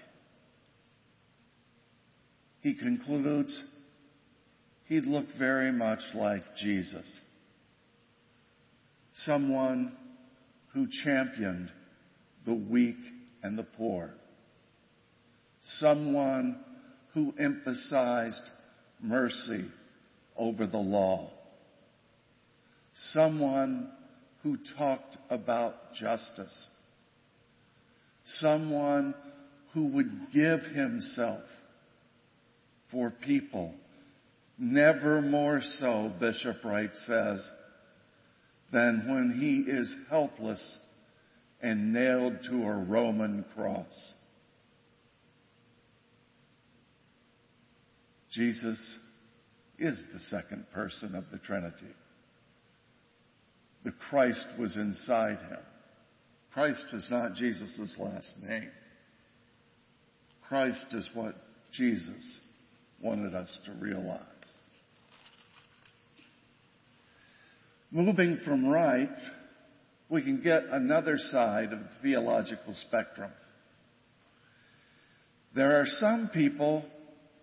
He 2.61 2.75
concludes, 2.75 3.63
he'd 4.85 5.05
look 5.05 5.27
very 5.37 5.71
much 5.71 5.99
like 6.15 6.41
Jesus. 6.57 7.21
Someone 9.13 9.95
who 10.73 10.87
championed 11.03 11.71
the 12.47 12.55
weak 12.55 12.97
and 13.43 13.55
the 13.55 13.67
poor. 13.77 14.15
Someone 15.61 16.59
who 17.13 17.35
emphasized 17.39 18.49
mercy 19.01 19.65
over 20.37 20.67
the 20.67 20.77
law. 20.77 21.31
Someone 22.93 23.91
who 24.43 24.57
talked 24.77 25.17
about 25.29 25.93
justice. 25.93 26.67
Someone 28.25 29.13
who 29.73 29.87
would 29.93 30.31
give 30.33 30.61
himself 30.61 31.43
for 32.91 33.11
people 33.11 33.73
Never 34.63 35.23
more 35.23 35.59
so, 35.79 36.13
Bishop 36.19 36.63
Wright 36.63 36.93
says, 37.07 37.49
than 38.71 39.05
when 39.09 39.35
he 39.39 39.71
is 39.71 39.91
helpless 40.07 40.77
and 41.63 41.91
nailed 41.91 42.37
to 42.47 42.63
a 42.63 42.85
Roman 42.87 43.43
cross. 43.55 44.13
Jesus 48.31 48.97
is 49.77 50.03
the 50.13 50.19
second 50.19 50.65
person 50.73 51.15
of 51.15 51.25
the 51.31 51.39
Trinity. 51.39 51.93
The 53.83 53.93
Christ 54.09 54.45
was 54.59 54.75
inside 54.77 55.39
him. 55.39 55.57
Christ 56.53 56.85
is 56.93 57.07
not 57.09 57.33
Jesus' 57.35 57.95
last 57.99 58.35
name. 58.47 58.69
Christ 60.47 60.85
is 60.91 61.09
what 61.13 61.35
Jesus 61.73 62.39
wanted 63.01 63.33
us 63.33 63.59
to 63.65 63.71
realize. 63.73 64.19
Moving 67.89 68.37
from 68.45 68.67
Wright, 68.67 69.09
we 70.09 70.21
can 70.21 70.41
get 70.41 70.63
another 70.71 71.17
side 71.17 71.73
of 71.73 71.79
the 71.79 71.89
theological 72.01 72.73
spectrum. 72.87 73.31
There 75.55 75.81
are 75.81 75.85
some 75.85 76.29
people 76.33 76.85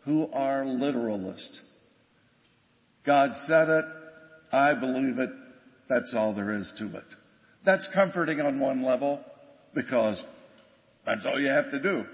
who 0.09 0.27
are 0.33 0.65
literalists. 0.65 1.61
God 3.05 3.29
said 3.47 3.69
it, 3.69 3.85
I 4.51 4.73
believe 4.81 5.19
it, 5.19 5.29
that's 5.87 6.15
all 6.17 6.35
there 6.35 6.55
is 6.55 6.73
to 6.79 6.87
it. 6.97 7.05
That's 7.67 7.87
comforting 7.93 8.41
on 8.41 8.59
one 8.59 8.83
level 8.83 9.21
because 9.75 10.25
that's 11.05 11.27
all 11.27 11.39
you 11.39 11.49
have 11.49 11.71
to 11.73 11.83
do. 11.83 12.05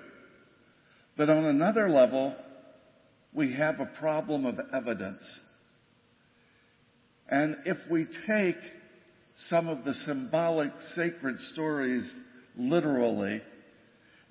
But 1.16 1.30
on 1.30 1.44
another 1.44 1.88
level, 1.88 2.34
we 3.32 3.52
have 3.52 3.76
a 3.78 3.88
problem 4.00 4.44
of 4.44 4.56
evidence. 4.72 5.40
And 7.28 7.58
if 7.64 7.76
we 7.88 8.06
take 8.26 8.56
some 9.36 9.68
of 9.68 9.84
the 9.84 9.94
symbolic 9.94 10.72
sacred 10.96 11.38
stories 11.38 12.12
literally, 12.56 13.40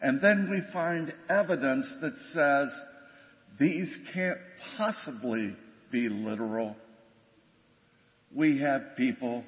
and 0.02 0.22
then 0.22 0.50
we 0.52 0.62
find 0.74 1.14
evidence 1.30 1.94
that 2.02 2.18
says 2.34 2.93
these 3.60 3.98
can't 4.14 4.38
possibly 4.78 5.56
be 5.92 6.10
literal, 6.10 6.76
we 8.36 8.60
have 8.60 8.82
people 8.98 9.44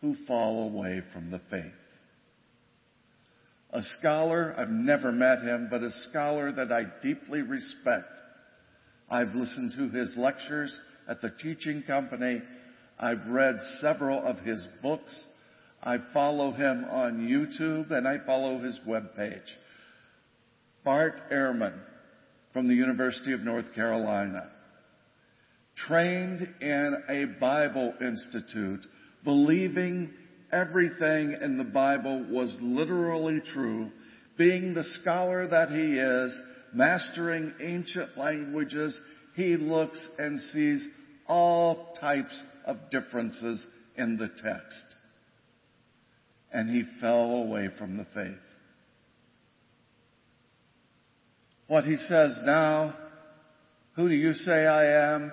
who 0.00 0.14
fall 0.26 0.68
away 0.68 1.02
from 1.12 1.30
the 1.30 1.40
faith. 1.50 1.72
A 3.70 3.82
scholar, 3.98 4.54
I've 4.56 4.68
never 4.68 5.12
met 5.12 5.40
him, 5.40 5.68
but 5.70 5.82
a 5.82 5.90
scholar 6.08 6.52
that 6.52 6.72
I 6.72 6.84
deeply 7.02 7.42
respect. 7.42 8.08
I've 9.10 9.34
listened 9.34 9.72
to 9.76 9.88
his 9.96 10.14
lectures 10.16 10.78
at 11.08 11.20
the 11.20 11.30
teaching 11.42 11.82
company. 11.86 12.42
I've 12.98 13.26
read 13.28 13.56
several 13.80 14.24
of 14.24 14.38
his 14.38 14.66
books. 14.82 15.24
I 15.82 15.98
follow 16.14 16.52
him 16.52 16.86
on 16.90 17.28
YouTube 17.28 17.90
and 17.90 18.08
I 18.08 18.24
follow 18.24 18.58
his 18.60 18.80
webpage. 18.88 19.44
Bart 20.84 21.20
Ehrman 21.30 21.78
from 22.56 22.68
the 22.68 22.74
University 22.74 23.34
of 23.34 23.40
North 23.40 23.66
Carolina. 23.74 24.50
Trained 25.76 26.40
in 26.62 26.96
a 27.06 27.38
Bible 27.38 27.92
institute, 28.00 28.80
believing 29.24 30.10
everything 30.50 31.36
in 31.42 31.58
the 31.58 31.70
Bible 31.70 32.24
was 32.30 32.56
literally 32.62 33.42
true, 33.52 33.90
being 34.38 34.72
the 34.72 34.84
scholar 35.02 35.46
that 35.46 35.68
he 35.68 35.98
is, 35.98 36.40
mastering 36.72 37.52
ancient 37.60 38.16
languages, 38.16 38.98
he 39.34 39.58
looks 39.58 40.08
and 40.16 40.40
sees 40.40 40.88
all 41.28 41.94
types 42.00 42.42
of 42.64 42.78
differences 42.90 43.66
in 43.98 44.16
the 44.16 44.28
text. 44.28 44.84
And 46.54 46.70
he 46.70 46.84
fell 47.02 47.32
away 47.32 47.68
from 47.76 47.98
the 47.98 48.06
faith. 48.14 48.45
What 51.68 51.84
he 51.84 51.96
says 51.96 52.38
now, 52.44 52.94
who 53.94 54.08
do 54.08 54.14
you 54.14 54.34
say 54.34 54.66
I 54.66 55.14
am? 55.14 55.32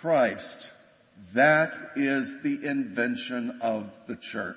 Christ. 0.00 0.68
That 1.34 1.70
is 1.96 2.32
the 2.42 2.68
invention 2.68 3.60
of 3.62 3.86
the 4.08 4.16
church. 4.32 4.56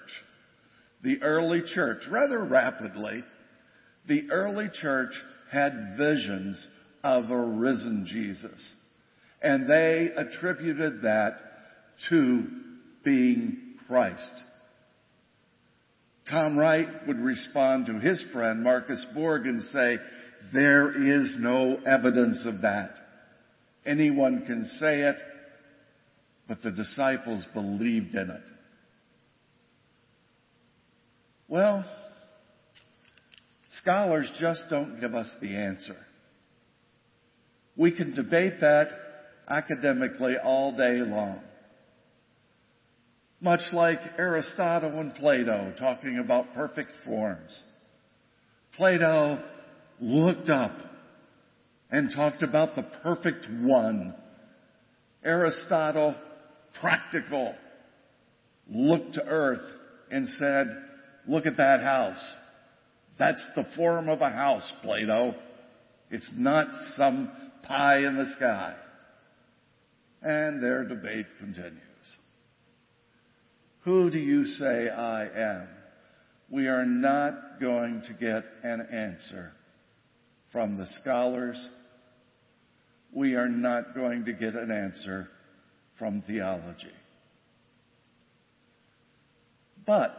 The 1.03 1.21
early 1.21 1.61
church, 1.73 2.03
rather 2.09 2.43
rapidly, 2.43 3.23
the 4.07 4.29
early 4.31 4.69
church 4.81 5.11
had 5.51 5.95
visions 5.97 6.67
of 7.03 7.29
a 7.29 7.39
risen 7.39 8.05
Jesus. 8.09 8.73
And 9.41 9.69
they 9.69 10.09
attributed 10.15 11.01
that 11.03 11.37
to 12.09 12.47
being 13.03 13.75
Christ. 13.87 14.43
Tom 16.29 16.57
Wright 16.57 16.87
would 17.07 17.19
respond 17.19 17.85
to 17.85 17.99
his 17.99 18.23
friend 18.33 18.63
Marcus 18.63 19.05
Borg 19.13 19.45
and 19.45 19.61
say, 19.61 19.97
there 20.53 21.19
is 21.19 21.37
no 21.39 21.77
evidence 21.85 22.45
of 22.45 22.61
that. 22.61 22.91
Anyone 23.85 24.45
can 24.45 24.65
say 24.79 25.01
it, 25.01 25.15
but 26.47 26.61
the 26.61 26.71
disciples 26.71 27.45
believed 27.53 28.15
in 28.15 28.29
it. 28.29 28.43
Well, 31.47 31.85
scholars 33.69 34.29
just 34.39 34.65
don't 34.69 34.99
give 34.99 35.15
us 35.15 35.33
the 35.41 35.55
answer. 35.55 35.95
We 37.77 37.95
can 37.95 38.15
debate 38.15 38.55
that 38.61 38.87
academically 39.47 40.35
all 40.37 40.75
day 40.75 40.97
long. 40.97 41.41
Much 43.39 43.61
like 43.71 43.99
Aristotle 44.17 44.99
and 44.99 45.13
Plato 45.15 45.73
talking 45.77 46.17
about 46.17 46.53
perfect 46.55 46.91
forms. 47.05 47.61
Plato 48.75 49.41
looked 49.99 50.49
up 50.49 50.71
and 51.89 52.11
talked 52.13 52.43
about 52.43 52.75
the 52.75 52.83
perfect 53.03 53.47
one. 53.61 54.15
Aristotle, 55.23 56.15
practical, 56.79 57.55
looked 58.69 59.13
to 59.13 59.25
earth 59.25 59.65
and 60.11 60.27
said, 60.27 60.67
look 61.27 61.45
at 61.45 61.57
that 61.57 61.81
house. 61.81 62.37
That's 63.17 63.45
the 63.55 63.65
form 63.75 64.09
of 64.09 64.21
a 64.21 64.29
house, 64.29 64.71
Plato. 64.83 65.33
It's 66.11 66.31
not 66.35 66.67
some 66.95 67.31
pie 67.63 68.05
in 68.05 68.15
the 68.15 68.29
sky. 68.37 68.75
And 70.21 70.61
their 70.63 70.87
debate 70.87 71.25
continues. 71.39 71.81
Who 73.83 74.11
do 74.11 74.19
you 74.19 74.45
say 74.45 74.89
I 74.89 75.25
am? 75.25 75.69
We 76.49 76.67
are 76.67 76.85
not 76.85 77.59
going 77.59 78.03
to 78.07 78.13
get 78.13 78.43
an 78.63 78.87
answer 78.91 79.51
from 80.51 80.75
the 80.75 80.85
scholars. 81.01 81.69
We 83.13 83.35
are 83.35 83.49
not 83.49 83.95
going 83.95 84.25
to 84.25 84.33
get 84.33 84.53
an 84.53 84.71
answer 84.71 85.27
from 85.97 86.23
theology. 86.27 86.91
But 89.85 90.17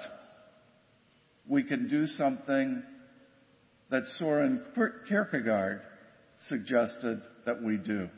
we 1.48 1.62
can 1.62 1.88
do 1.88 2.06
something 2.06 2.82
that 3.90 4.04
Soren 4.18 4.64
Kierkegaard 5.08 5.82
suggested 6.40 7.18
that 7.46 7.62
we 7.62 7.76
do. 7.76 8.08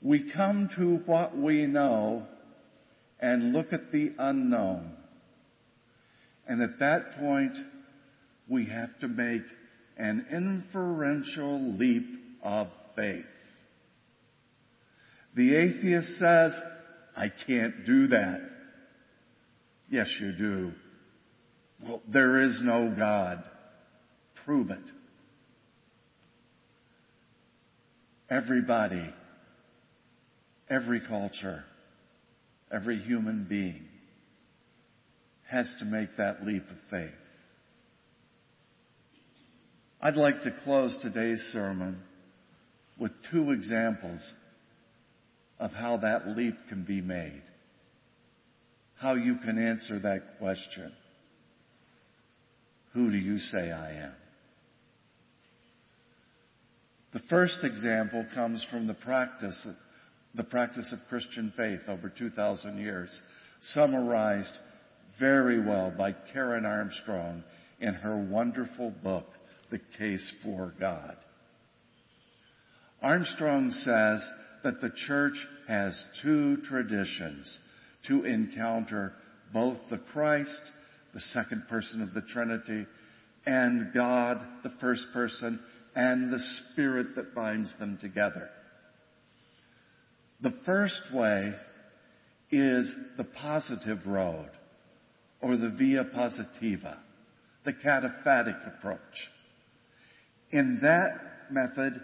We 0.00 0.30
come 0.32 0.70
to 0.76 0.96
what 1.06 1.36
we 1.36 1.66
know 1.66 2.26
and 3.20 3.52
look 3.52 3.72
at 3.72 3.90
the 3.92 4.14
unknown. 4.18 4.92
And 6.46 6.62
at 6.62 6.78
that 6.78 7.18
point, 7.18 7.52
we 8.48 8.66
have 8.66 8.98
to 9.00 9.08
make 9.08 9.42
an 9.96 10.26
inferential 10.30 11.76
leap 11.76 12.06
of 12.42 12.68
faith. 12.96 13.24
The 15.36 15.56
atheist 15.56 16.18
says, 16.18 16.52
I 17.16 17.28
can't 17.46 17.84
do 17.84 18.08
that. 18.08 18.40
Yes, 19.90 20.08
you 20.20 20.32
do. 20.32 20.72
Well, 21.82 22.02
there 22.12 22.42
is 22.42 22.60
no 22.62 22.94
God. 22.96 23.42
Prove 24.44 24.70
it. 24.70 24.78
Everybody, 28.30 29.08
every 30.68 31.00
culture, 31.00 31.64
every 32.72 32.98
human 32.98 33.46
being 33.48 33.84
has 35.48 35.74
to 35.78 35.86
make 35.86 36.10
that 36.18 36.44
leap 36.44 36.64
of 36.64 36.76
faith. 36.90 37.27
I'd 40.00 40.16
like 40.16 40.42
to 40.42 40.54
close 40.62 40.96
today's 41.02 41.40
sermon 41.52 42.00
with 42.98 43.10
two 43.32 43.50
examples 43.50 44.32
of 45.58 45.72
how 45.72 45.96
that 45.98 46.28
leap 46.36 46.54
can 46.68 46.84
be 46.84 47.00
made. 47.00 47.42
How 49.00 49.14
you 49.14 49.36
can 49.44 49.58
answer 49.58 49.98
that 50.00 50.38
question. 50.38 50.92
Who 52.94 53.10
do 53.10 53.16
you 53.16 53.38
say 53.38 53.72
I 53.72 53.92
am? 54.04 54.14
The 57.12 57.20
first 57.28 57.64
example 57.64 58.24
comes 58.34 58.64
from 58.70 58.86
the 58.86 58.94
practice, 58.94 59.66
the 60.34 60.44
practice 60.44 60.92
of 60.92 61.08
Christian 61.08 61.52
faith 61.56 61.80
over 61.88 62.08
2,000 62.08 62.78
years, 62.78 63.20
summarized 63.62 64.56
very 65.18 65.58
well 65.60 65.92
by 65.96 66.14
Karen 66.32 66.64
Armstrong 66.64 67.42
in 67.80 67.94
her 67.94 68.28
wonderful 68.30 68.92
book, 69.02 69.26
The 69.70 69.80
Case 69.98 70.32
for 70.42 70.72
God. 70.78 71.16
Armstrong 73.02 73.70
says 73.70 74.26
that 74.64 74.80
the 74.80 74.92
church 75.06 75.36
has 75.68 76.04
two 76.22 76.56
traditions 76.68 77.58
to 78.08 78.24
encounter 78.24 79.12
both 79.52 79.78
the 79.90 80.00
Christ, 80.12 80.72
the 81.14 81.20
second 81.20 81.64
person 81.68 82.02
of 82.02 82.12
the 82.14 82.22
Trinity, 82.32 82.86
and 83.46 83.92
God, 83.94 84.44
the 84.62 84.72
first 84.80 85.06
person, 85.12 85.60
and 85.94 86.32
the 86.32 86.40
Spirit 86.72 87.08
that 87.16 87.34
binds 87.34 87.76
them 87.78 87.98
together. 88.00 88.48
The 90.40 90.54
first 90.64 91.02
way 91.12 91.54
is 92.50 92.94
the 93.16 93.24
positive 93.24 93.98
road, 94.06 94.50
or 95.40 95.56
the 95.56 95.74
via 95.76 96.04
positiva, 96.04 96.98
the 97.64 97.72
cataphatic 97.72 98.76
approach. 98.76 99.00
In 100.50 100.78
that 100.82 101.10
method, 101.50 102.00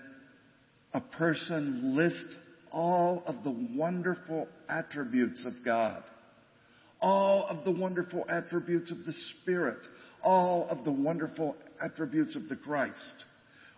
a 0.92 1.00
person 1.00 1.96
lists 1.96 2.34
all 2.70 3.22
of 3.26 3.44
the 3.44 3.68
wonderful 3.74 4.48
attributes 4.68 5.46
of 5.46 5.52
God, 5.64 6.02
all 7.00 7.46
of 7.46 7.64
the 7.64 7.70
wonderful 7.70 8.24
attributes 8.28 8.90
of 8.90 8.98
the 9.06 9.12
Spirit, 9.12 9.78
all 10.22 10.68
of 10.68 10.84
the 10.84 10.92
wonderful 10.92 11.56
attributes 11.82 12.36
of 12.36 12.48
the 12.48 12.56
Christ. 12.56 13.24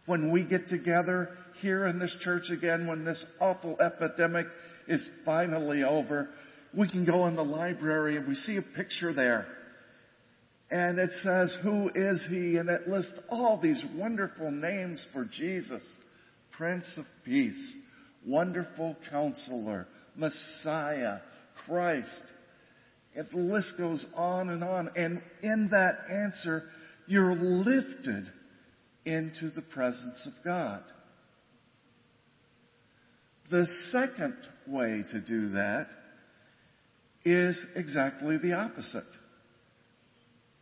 When 0.06 0.32
we 0.32 0.44
get 0.44 0.68
together 0.68 1.30
here 1.60 1.86
in 1.86 1.98
this 1.98 2.16
church 2.20 2.50
again, 2.50 2.86
when 2.86 3.04
this 3.04 3.24
awful 3.40 3.76
epidemic 3.80 4.46
is 4.88 5.08
finally 5.24 5.82
over, 5.82 6.28
we 6.76 6.88
can 6.88 7.04
go 7.04 7.26
in 7.26 7.36
the 7.36 7.44
library 7.44 8.16
and 8.16 8.26
we 8.26 8.34
see 8.34 8.56
a 8.56 8.76
picture 8.76 9.12
there. 9.12 9.46
And 10.70 10.98
it 10.98 11.12
says, 11.22 11.56
Who 11.62 11.90
is 11.94 12.24
he? 12.28 12.56
And 12.56 12.68
it 12.68 12.88
lists 12.88 13.20
all 13.30 13.60
these 13.60 13.82
wonderful 13.94 14.50
names 14.50 15.06
for 15.12 15.24
Jesus 15.24 15.82
Prince 16.56 16.96
of 16.98 17.04
Peace, 17.24 17.74
Wonderful 18.26 18.96
Counselor, 19.10 19.86
Messiah, 20.16 21.18
Christ. 21.66 22.22
If 23.14 23.30
the 23.30 23.38
list 23.38 23.74
goes 23.78 24.04
on 24.16 24.48
and 24.50 24.64
on. 24.64 24.90
And 24.96 25.22
in 25.42 25.68
that 25.70 25.98
answer, 26.10 26.62
you're 27.06 27.34
lifted 27.34 28.30
into 29.04 29.50
the 29.50 29.62
presence 29.62 30.26
of 30.26 30.44
God. 30.44 30.82
The 33.50 33.66
second 33.92 34.36
way 34.66 35.04
to 35.12 35.20
do 35.20 35.50
that 35.50 35.86
is 37.24 37.64
exactly 37.76 38.38
the 38.38 38.54
opposite. 38.54 39.04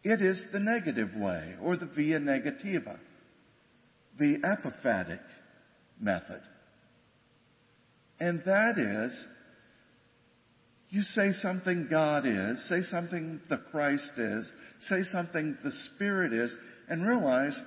It 0.05 0.21
is 0.21 0.45
the 0.53 0.61
negative 0.61 1.17
way, 1.17 1.55
or 1.63 1.79
the 1.79 1.87
via 1.87 2.21
negativa, 2.21 2.99
the 4.19 4.37
apophatic 4.45 5.21
method. 5.99 6.43
And 8.21 8.43
that 8.45 8.79
is, 8.79 9.27
you 10.91 11.03
say 11.03 11.33
something 11.33 11.89
God 11.91 12.25
is, 12.27 12.69
say 12.69 12.83
something 12.83 13.41
the 13.49 13.63
Christ 13.71 14.13
is, 14.19 14.53
say 14.89 15.03
something 15.11 15.57
the 15.65 15.73
Spirit 15.95 16.35
is, 16.35 16.55
and 16.89 17.07
realize, 17.07 17.61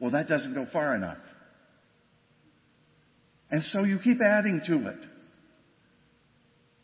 well, 0.00 0.10
that 0.12 0.26
doesn't 0.26 0.54
go 0.54 0.66
far 0.72 0.96
enough. 0.96 1.18
And 3.50 3.62
so 3.62 3.84
you 3.84 3.98
keep 4.02 4.22
adding 4.22 4.62
to 4.66 4.88
it. 4.88 5.06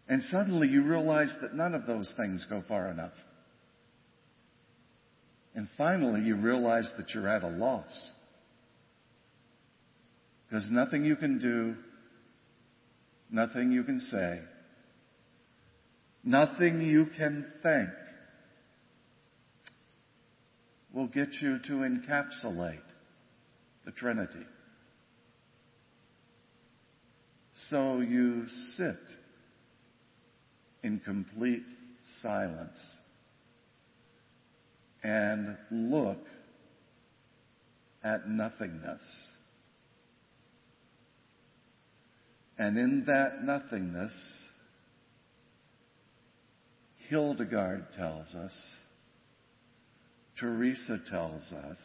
And 0.08 0.22
suddenly 0.24 0.68
you 0.68 0.82
realize 0.82 1.34
that 1.40 1.54
none 1.54 1.74
of 1.74 1.86
those 1.86 2.12
things 2.18 2.46
go 2.50 2.62
far 2.68 2.90
enough. 2.90 3.12
And 5.54 5.68
finally 5.76 6.22
you 6.22 6.36
realize 6.36 6.90
that 6.96 7.12
you're 7.14 7.28
at 7.28 7.42
a 7.42 7.48
loss. 7.48 8.10
Because 10.46 10.68
nothing 10.70 11.04
you 11.04 11.16
can 11.16 11.38
do, 11.38 11.76
nothing 13.30 13.72
you 13.72 13.84
can 13.84 14.00
say, 14.00 14.40
nothing 16.24 16.82
you 16.82 17.06
can 17.16 17.46
think 17.62 17.88
will 20.92 21.08
get 21.08 21.28
you 21.40 21.58
to 21.58 21.72
encapsulate 21.72 22.78
the 23.84 23.92
Trinity. 23.92 24.44
So 27.68 28.00
you 28.00 28.46
sit 28.76 28.96
in 30.82 31.00
complete 31.00 31.62
silence 32.22 32.99
and 35.02 35.56
look 35.70 36.18
at 38.02 38.28
nothingness. 38.28 39.02
And 42.58 42.76
in 42.76 43.04
that 43.06 43.42
nothingness, 43.42 44.12
Hildegard 47.08 47.86
tells 47.96 48.34
us, 48.34 48.70
Teresa 50.38 50.98
tells 51.10 51.52
us, 51.52 51.78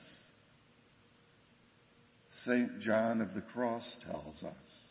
St. 2.44 2.80
John 2.82 3.22
of 3.22 3.34
the 3.34 3.42
Cross 3.42 3.98
tells 4.06 4.44
us. 4.44 4.84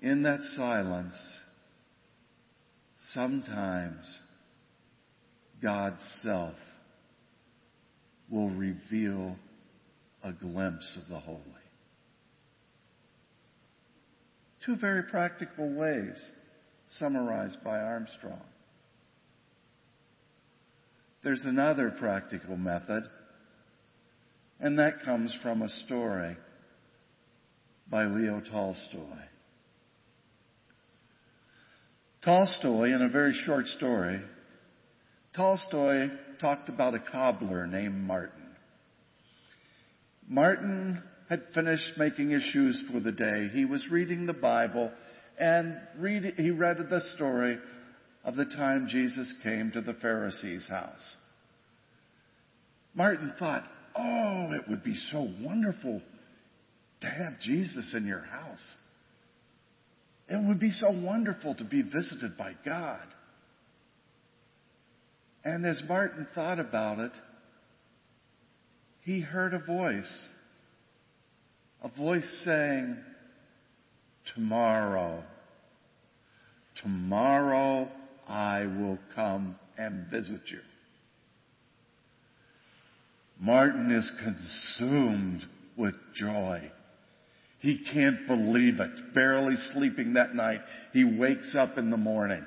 In 0.00 0.22
that 0.22 0.40
silence, 0.56 1.14
sometimes 3.12 4.18
God's 5.62 6.02
self 6.22 6.54
will 8.30 8.50
reveal 8.50 9.36
a 10.24 10.32
glimpse 10.32 10.98
of 11.02 11.08
the 11.08 11.20
holy. 11.20 11.40
Two 14.64 14.76
very 14.76 15.02
practical 15.04 15.72
ways 15.74 16.30
summarized 16.88 17.58
by 17.64 17.78
Armstrong. 17.78 18.42
There's 21.22 21.44
another 21.44 21.94
practical 21.98 22.56
method, 22.56 23.04
and 24.60 24.78
that 24.78 25.02
comes 25.04 25.36
from 25.42 25.62
a 25.62 25.68
story 25.68 26.36
by 27.88 28.04
Leo 28.04 28.40
Tolstoy. 28.40 29.18
Tolstoy, 32.24 32.86
in 32.86 33.02
a 33.02 33.08
very 33.08 33.32
short 33.44 33.66
story, 33.66 34.20
Tolstoy 35.34 36.08
talked 36.40 36.68
about 36.68 36.94
a 36.94 37.00
cobbler 37.00 37.66
named 37.66 37.94
Martin. 37.94 38.54
Martin 40.28 41.02
had 41.28 41.42
finished 41.54 41.92
making 41.96 42.30
his 42.30 42.42
shoes 42.42 42.82
for 42.92 43.00
the 43.00 43.12
day. 43.12 43.48
He 43.52 43.64
was 43.64 43.86
reading 43.90 44.26
the 44.26 44.34
Bible 44.34 44.92
and 45.38 45.74
read, 45.98 46.34
he 46.36 46.50
read 46.50 46.76
the 46.76 47.00
story 47.14 47.58
of 48.24 48.36
the 48.36 48.44
time 48.44 48.86
Jesus 48.90 49.32
came 49.42 49.70
to 49.72 49.80
the 49.80 49.94
Pharisee's 49.94 50.68
house. 50.68 51.16
Martin 52.94 53.32
thought, 53.38 53.64
oh, 53.96 54.52
it 54.52 54.68
would 54.68 54.84
be 54.84 54.94
so 55.10 55.28
wonderful 55.40 56.02
to 57.00 57.06
have 57.06 57.40
Jesus 57.40 57.94
in 57.96 58.06
your 58.06 58.20
house. 58.20 58.76
It 60.28 60.46
would 60.46 60.60
be 60.60 60.70
so 60.70 60.90
wonderful 60.90 61.54
to 61.54 61.64
be 61.64 61.82
visited 61.82 62.36
by 62.38 62.52
God. 62.64 63.06
And 65.44 65.66
as 65.66 65.82
Martin 65.88 66.26
thought 66.34 66.60
about 66.60 66.98
it, 66.98 67.12
he 69.02 69.20
heard 69.20 69.54
a 69.54 69.58
voice. 69.58 70.28
A 71.82 71.88
voice 71.88 72.42
saying, 72.44 72.96
Tomorrow, 74.34 75.24
tomorrow 76.80 77.88
I 78.28 78.66
will 78.66 78.98
come 79.16 79.56
and 79.76 80.08
visit 80.08 80.42
you. 80.46 80.60
Martin 83.40 83.90
is 83.90 84.10
consumed 84.22 85.42
with 85.76 85.94
joy. 86.14 86.70
He 87.58 87.84
can't 87.92 88.28
believe 88.28 88.78
it. 88.78 89.14
Barely 89.14 89.56
sleeping 89.72 90.14
that 90.14 90.34
night, 90.36 90.60
he 90.92 91.02
wakes 91.02 91.56
up 91.58 91.78
in 91.78 91.90
the 91.90 91.96
morning. 91.96 92.44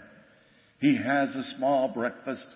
He 0.80 0.96
has 0.96 1.36
a 1.36 1.44
small 1.58 1.90
breakfast 1.94 2.48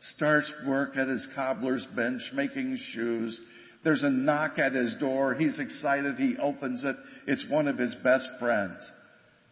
starts 0.00 0.52
work 0.66 0.96
at 0.96 1.08
his 1.08 1.26
cobbler's 1.34 1.86
bench 1.94 2.22
making 2.34 2.78
shoes. 2.92 3.40
There's 3.84 4.02
a 4.02 4.10
knock 4.10 4.58
at 4.58 4.72
his 4.72 4.96
door. 4.98 5.34
He's 5.34 5.58
excited. 5.58 6.16
He 6.16 6.36
opens 6.40 6.84
it. 6.84 6.96
It's 7.26 7.46
one 7.50 7.68
of 7.68 7.78
his 7.78 7.94
best 8.02 8.26
friends. 8.40 8.90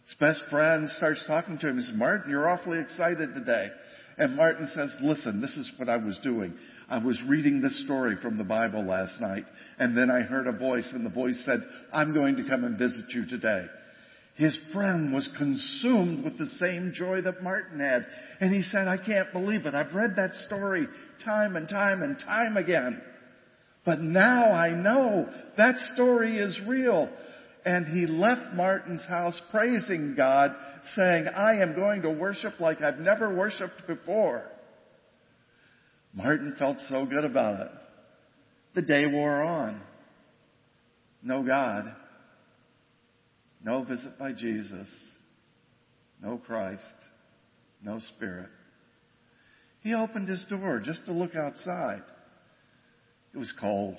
His 0.07 0.17
best 0.21 0.43
friend 0.51 0.91
starts 0.91 1.25
talking 1.27 1.59
to 1.59 1.69
him. 1.69 1.79
He 1.79 1.85
says, 1.85 1.95
Martin, 1.97 2.31
you're 2.31 2.49
awfully 2.49 2.81
excited 2.81 3.33
today. 3.33 3.69
And 4.17 4.37
Martin 4.37 4.69
says, 4.69 4.95
listen, 5.01 5.41
this 5.41 5.57
is 5.57 5.73
what 5.77 5.89
I 5.89 5.97
was 5.97 6.19
doing. 6.23 6.55
I 6.89 6.99
was 6.99 7.21
reading 7.27 7.61
this 7.61 7.85
story 7.85 8.17
from 8.23 8.39
the 8.39 8.45
Bible 8.45 8.85
last 8.85 9.21
night, 9.21 9.45
and 9.79 9.97
then 9.97 10.11
I 10.11 10.21
heard 10.21 10.47
a 10.47 10.53
voice, 10.53 10.93
and 10.95 11.05
the 11.05 11.15
voice 11.15 11.43
said, 11.45 11.59
I'm 11.93 12.15
going 12.15 12.37
to 12.37 12.49
come 12.49 12.63
and 12.65 12.79
visit 12.79 13.07
you 13.11 13.27
today. 13.27 13.67
His 14.37 14.59
friend 14.73 15.13
was 15.15 15.29
consumed 15.39 16.25
with 16.25 16.39
the 16.39 16.47
same 16.47 16.93
joy 16.93 17.23
that 17.23 17.43
Martin 17.43 17.79
had. 17.79 18.05
And 18.41 18.53
he 18.53 18.63
said, 18.63 18.89
I 18.89 18.97
can't 18.97 19.33
believe 19.33 19.65
it. 19.65 19.75
I've 19.75 19.95
read 19.95 20.17
that 20.17 20.35
story 20.47 20.89
time 21.25 21.55
and 21.55 21.69
time 21.69 22.03
and 22.03 22.19
time 22.19 22.57
again. 22.57 23.01
But 23.85 24.01
now 24.01 24.51
I 24.51 24.71
know 24.71 25.29
that 25.57 25.77
story 25.95 26.39
is 26.39 26.59
real. 26.67 27.09
And 27.65 27.87
he 27.87 28.07
left 28.07 28.55
Martin's 28.55 29.07
house 29.07 29.41
praising 29.51 30.15
God, 30.17 30.51
saying, 30.97 31.27
I 31.29 31.63
am 31.63 31.75
going 31.75 32.03
to 32.03 32.11
worship 32.11 32.61
like 32.61 32.83
I've 32.83 32.99
never 32.99 33.35
worshiped 33.35 33.87
before. 33.87 34.45
Martin 36.13 36.57
felt 36.59 36.79
so 36.81 37.07
good 37.07 37.25
about 37.25 37.61
it. 37.61 37.71
The 38.75 38.83
day 38.83 39.07
wore 39.07 39.43
on. 39.43 39.81
No 41.23 41.43
God. 41.43 41.85
No 43.65 43.83
visit 43.83 44.19
by 44.19 44.33
Jesus. 44.33 44.89
No 46.23 46.39
Christ. 46.39 46.95
No 47.83 47.99
Spirit. 47.99 48.51
He 49.81 49.95
opened 49.95 50.29
his 50.29 50.45
door 50.49 50.81
just 50.85 51.07
to 51.07 51.13
look 51.13 51.35
outside. 51.35 52.03
It 53.33 53.39
was 53.39 53.53
cold. 53.59 53.97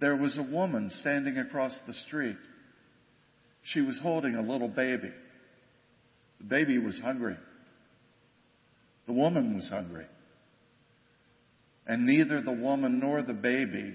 There 0.00 0.16
was 0.16 0.38
a 0.38 0.54
woman 0.54 0.90
standing 0.90 1.38
across 1.38 1.78
the 1.86 1.92
street. 1.92 2.38
She 3.64 3.80
was 3.80 4.00
holding 4.02 4.36
a 4.36 4.42
little 4.42 4.68
baby. 4.68 5.12
The 6.38 6.46
baby 6.46 6.78
was 6.78 6.98
hungry. 7.00 7.36
The 9.06 9.12
woman 9.12 9.56
was 9.56 9.68
hungry. 9.68 10.06
And 11.86 12.06
neither 12.06 12.40
the 12.40 12.52
woman 12.52 13.00
nor 13.00 13.22
the 13.22 13.34
baby 13.34 13.94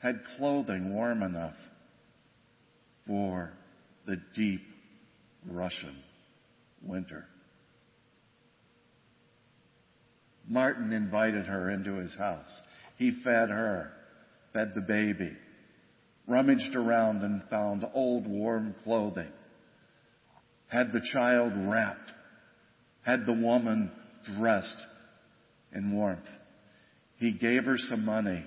had 0.00 0.20
clothing 0.36 0.94
warm 0.94 1.22
enough 1.22 1.56
for 3.08 3.50
the 4.06 4.20
deep 4.34 4.60
Russian 5.50 5.96
winter. 6.82 7.24
Martin 10.46 10.92
invited 10.92 11.46
her 11.46 11.70
into 11.70 11.94
his 11.94 12.16
house. 12.16 12.60
He 12.96 13.20
fed 13.24 13.48
her, 13.48 13.90
fed 14.52 14.68
the 14.74 14.82
baby, 14.82 15.32
rummaged 16.28 16.76
around 16.76 17.22
and 17.22 17.42
found 17.50 17.84
old 17.94 18.26
warm 18.26 18.74
clothing, 18.84 19.32
had 20.68 20.88
the 20.92 21.06
child 21.12 21.52
wrapped, 21.56 22.12
had 23.02 23.20
the 23.26 23.32
woman 23.32 23.90
dressed 24.38 24.86
in 25.74 25.96
warmth. 25.96 26.28
He 27.16 27.36
gave 27.38 27.64
her 27.64 27.78
some 27.78 28.04
money 28.04 28.44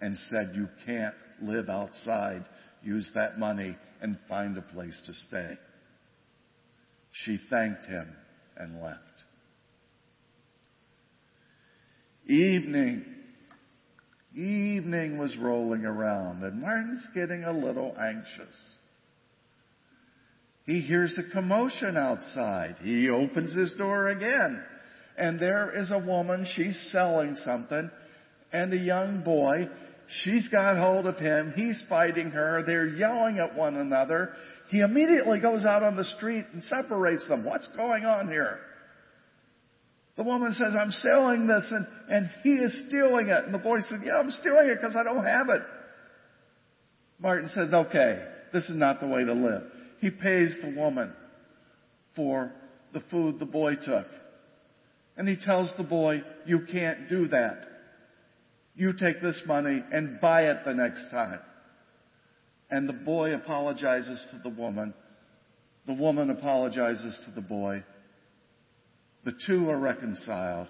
and 0.00 0.16
said, 0.16 0.52
you 0.54 0.68
can't 0.84 1.14
live 1.40 1.68
outside 1.68 2.44
use 2.86 3.10
that 3.14 3.38
money 3.38 3.76
and 4.00 4.16
find 4.28 4.56
a 4.56 4.62
place 4.62 5.00
to 5.06 5.12
stay. 5.12 5.58
She 7.12 7.38
thanked 7.50 7.84
him 7.86 8.08
and 8.56 8.80
left. 8.80 9.00
Evening. 12.26 13.04
Evening 14.34 15.18
was 15.18 15.36
rolling 15.38 15.84
around 15.84 16.42
and 16.42 16.60
Martin's 16.60 17.06
getting 17.14 17.44
a 17.44 17.52
little 17.52 17.96
anxious. 17.98 18.56
He 20.66 20.80
hears 20.80 21.18
a 21.18 21.32
commotion 21.32 21.96
outside. 21.96 22.76
He 22.82 23.08
opens 23.08 23.56
his 23.56 23.72
door 23.78 24.08
again 24.08 24.62
and 25.16 25.40
there 25.40 25.74
is 25.74 25.90
a 25.90 26.06
woman, 26.06 26.46
she's 26.54 26.90
selling 26.92 27.34
something 27.36 27.90
and 28.52 28.72
a 28.72 28.76
young 28.76 29.22
boy 29.24 29.68
She's 30.22 30.48
got 30.48 30.78
hold 30.78 31.06
of 31.06 31.16
him. 31.16 31.52
He's 31.56 31.82
fighting 31.88 32.30
her. 32.30 32.62
They're 32.64 32.86
yelling 32.86 33.38
at 33.38 33.56
one 33.56 33.76
another. 33.76 34.30
He 34.70 34.80
immediately 34.80 35.40
goes 35.40 35.64
out 35.64 35.82
on 35.82 35.96
the 35.96 36.04
street 36.04 36.44
and 36.52 36.62
separates 36.62 37.26
them. 37.28 37.44
What's 37.44 37.68
going 37.76 38.04
on 38.04 38.28
here? 38.28 38.58
The 40.16 40.22
woman 40.22 40.52
says, 40.52 40.74
I'm 40.80 40.90
selling 40.90 41.46
this 41.46 41.70
and, 41.70 41.86
and 42.08 42.30
he 42.42 42.50
is 42.50 42.86
stealing 42.88 43.28
it. 43.28 43.44
And 43.44 43.52
the 43.52 43.58
boy 43.58 43.80
said, 43.80 43.98
yeah, 44.04 44.18
I'm 44.18 44.30
stealing 44.30 44.68
it 44.68 44.78
because 44.80 44.96
I 44.96 45.02
don't 45.02 45.24
have 45.24 45.48
it. 45.50 45.62
Martin 47.18 47.48
says, 47.48 47.72
okay, 47.72 48.24
this 48.52 48.68
is 48.70 48.76
not 48.76 49.00
the 49.00 49.08
way 49.08 49.24
to 49.24 49.32
live. 49.32 49.64
He 50.00 50.10
pays 50.10 50.58
the 50.62 50.78
woman 50.78 51.14
for 52.14 52.52
the 52.92 53.02
food 53.10 53.38
the 53.38 53.46
boy 53.46 53.74
took. 53.74 54.06
And 55.16 55.28
he 55.28 55.36
tells 55.36 55.72
the 55.76 55.84
boy, 55.84 56.22
you 56.46 56.60
can't 56.70 57.08
do 57.08 57.28
that. 57.28 57.75
You 58.76 58.92
take 58.92 59.22
this 59.22 59.42
money 59.46 59.82
and 59.90 60.20
buy 60.20 60.50
it 60.50 60.58
the 60.66 60.74
next 60.74 61.10
time. 61.10 61.40
And 62.70 62.86
the 62.88 62.92
boy 63.04 63.34
apologizes 63.34 64.26
to 64.30 64.48
the 64.48 64.54
woman. 64.54 64.92
The 65.86 65.94
woman 65.94 66.30
apologizes 66.30 67.18
to 67.24 67.30
the 67.32 67.46
boy. 67.46 67.82
The 69.24 69.32
two 69.46 69.70
are 69.70 69.78
reconciled 69.78 70.68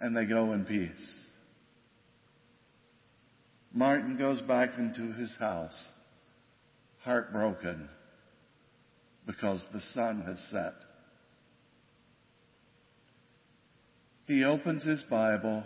and 0.00 0.16
they 0.16 0.26
go 0.26 0.52
in 0.52 0.64
peace. 0.64 1.18
Martin 3.74 4.16
goes 4.18 4.40
back 4.40 4.70
into 4.78 5.12
his 5.12 5.34
house, 5.38 5.88
heartbroken 7.04 7.88
because 9.26 9.64
the 9.72 9.80
sun 9.92 10.22
has 10.26 10.38
set. 10.50 10.72
He 14.26 14.44
opens 14.44 14.84
his 14.84 15.02
Bible 15.10 15.64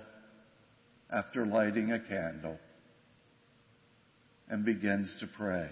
after 1.10 1.46
lighting 1.46 1.92
a 1.92 2.00
candle 2.00 2.58
and 4.48 4.64
begins 4.64 5.16
to 5.20 5.26
pray. 5.36 5.68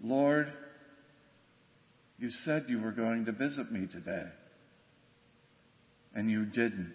Lord, 0.00 0.52
you 2.18 2.30
said 2.30 2.64
you 2.68 2.80
were 2.80 2.92
going 2.92 3.24
to 3.24 3.32
visit 3.32 3.72
me 3.72 3.86
today, 3.90 4.26
and 6.14 6.30
you 6.30 6.44
didn't. 6.44 6.94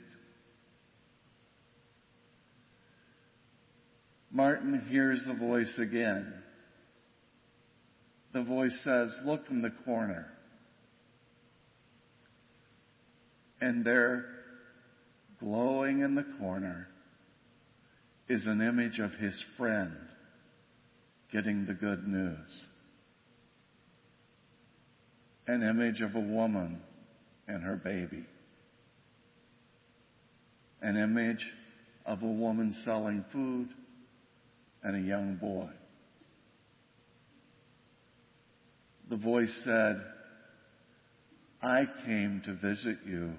Martin 4.32 4.86
hears 4.89 5.24
the 5.28 5.34
voice 5.34 5.80
again. 5.80 6.34
The 8.32 8.43
voice 8.43 8.80
says, 8.84 9.16
Look 9.26 9.41
in 9.49 9.62
the 9.62 9.74
corner. 9.86 10.28
And 13.60 13.84
there 13.84 14.26
glowing 15.40 16.02
in 16.02 16.16
the 16.16 16.26
corner 16.40 16.88
is 18.28 18.46
an 18.46 18.62
image 18.62 19.00
of 19.00 19.12
his 19.14 19.44
friend 19.58 19.96
getting 21.32 21.66
the 21.66 21.74
good 21.74 22.08
news. 22.08 22.66
An 25.48 25.64
image 25.64 26.02
of 26.02 26.16
a 26.16 26.20
woman 26.20 26.82
and 27.48 27.64
her 27.64 27.76
baby. 27.76 28.26
An 30.82 30.96
image 30.96 31.46
of 32.06 32.22
a 32.22 32.28
woman 32.28 32.74
selling 32.86 33.26
food 33.32 33.70
and 34.84 34.96
a 34.96 35.08
young 35.08 35.36
boy. 35.36 35.70
The 39.10 39.18
voice 39.18 39.62
said, 39.64 39.96
I 41.62 41.86
came 42.06 42.42
to 42.46 42.54
visit 42.54 43.00
you 43.06 43.34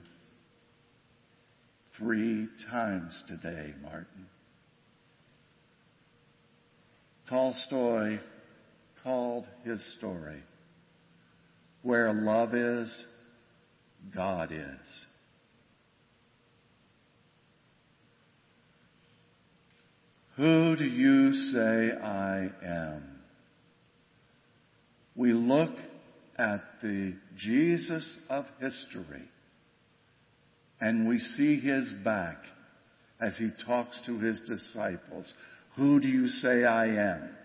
three 2.00 2.48
times 2.70 3.22
today, 3.28 3.74
Martin. 3.82 4.26
Tolstoy 7.28 8.18
called 9.04 9.46
his 9.64 9.96
story, 9.98 10.42
Where 11.82 12.12
Love 12.12 12.54
Is, 12.54 13.04
God 14.14 14.50
Is. 14.50 15.04
Who 20.36 20.74
do 20.76 20.84
you 20.84 21.34
say 21.34 21.92
I 22.02 22.48
am? 22.64 23.20
We 25.14 25.34
look 25.34 25.74
at 26.38 26.62
the 26.82 27.14
Jesus 27.36 28.18
of 28.30 28.46
history 28.58 29.28
and 30.80 31.08
we 31.08 31.18
see 31.18 31.60
his 31.60 31.92
back 32.04 32.38
as 33.20 33.36
he 33.36 33.50
talks 33.66 34.00
to 34.06 34.18
his 34.18 34.40
disciples. 34.46 35.32
Who 35.76 36.00
do 36.00 36.08
you 36.08 36.26
say 36.26 36.64
I 36.64 36.86
am? 36.86 37.36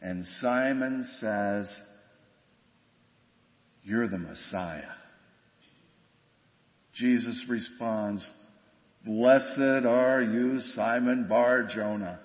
And 0.00 0.24
Simon 0.24 1.06
says, 1.18 1.80
You're 3.82 4.08
the 4.08 4.18
Messiah. 4.18 4.82
Jesus 6.94 7.44
responds, 7.48 8.28
Blessed 9.04 9.86
are 9.86 10.22
you, 10.22 10.60
Simon 10.60 11.26
Bar 11.28 11.68
Jonah, 11.72 12.20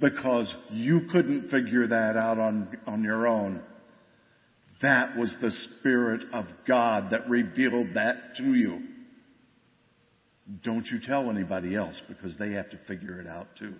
because 0.00 0.52
you 0.70 1.02
couldn't 1.12 1.50
figure 1.50 1.86
that 1.86 2.16
out 2.16 2.38
on, 2.38 2.76
on 2.86 3.04
your 3.04 3.26
own. 3.26 3.62
That 4.80 5.16
was 5.16 5.36
the 5.40 5.50
Spirit 5.50 6.22
of 6.32 6.46
God 6.66 7.12
that 7.12 7.28
revealed 7.28 7.94
that 7.94 8.36
to 8.38 8.54
you. 8.54 8.80
Don't 10.64 10.86
you 10.86 10.98
tell 11.04 11.30
anybody 11.30 11.74
else 11.74 12.02
because 12.08 12.36
they 12.38 12.52
have 12.52 12.70
to 12.70 12.78
figure 12.88 13.20
it 13.20 13.26
out 13.26 13.48
too. 13.58 13.74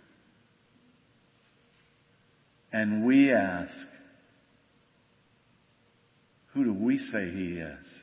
And 2.72 3.04
we 3.04 3.32
ask, 3.32 3.86
who 6.54 6.64
do 6.64 6.72
we 6.72 6.98
say 6.98 7.30
he 7.30 7.58
is? 7.58 8.00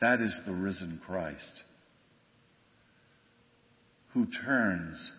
That 0.00 0.20
is 0.20 0.38
the 0.46 0.52
risen 0.52 1.00
Christ 1.04 1.64
who 4.12 4.26
turns 4.44 5.12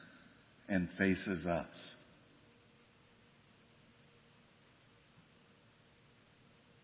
and 0.67 0.89
faces 0.97 1.45
us. 1.45 1.95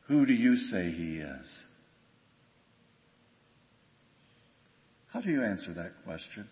Who 0.07 0.25
do 0.25 0.33
you 0.33 0.55
say 0.55 0.91
he 0.91 1.17
is? 1.17 1.63
How 5.17 5.23
do 5.23 5.31
you 5.31 5.43
answer 5.43 5.73
that 5.73 5.93
question? 6.05 6.47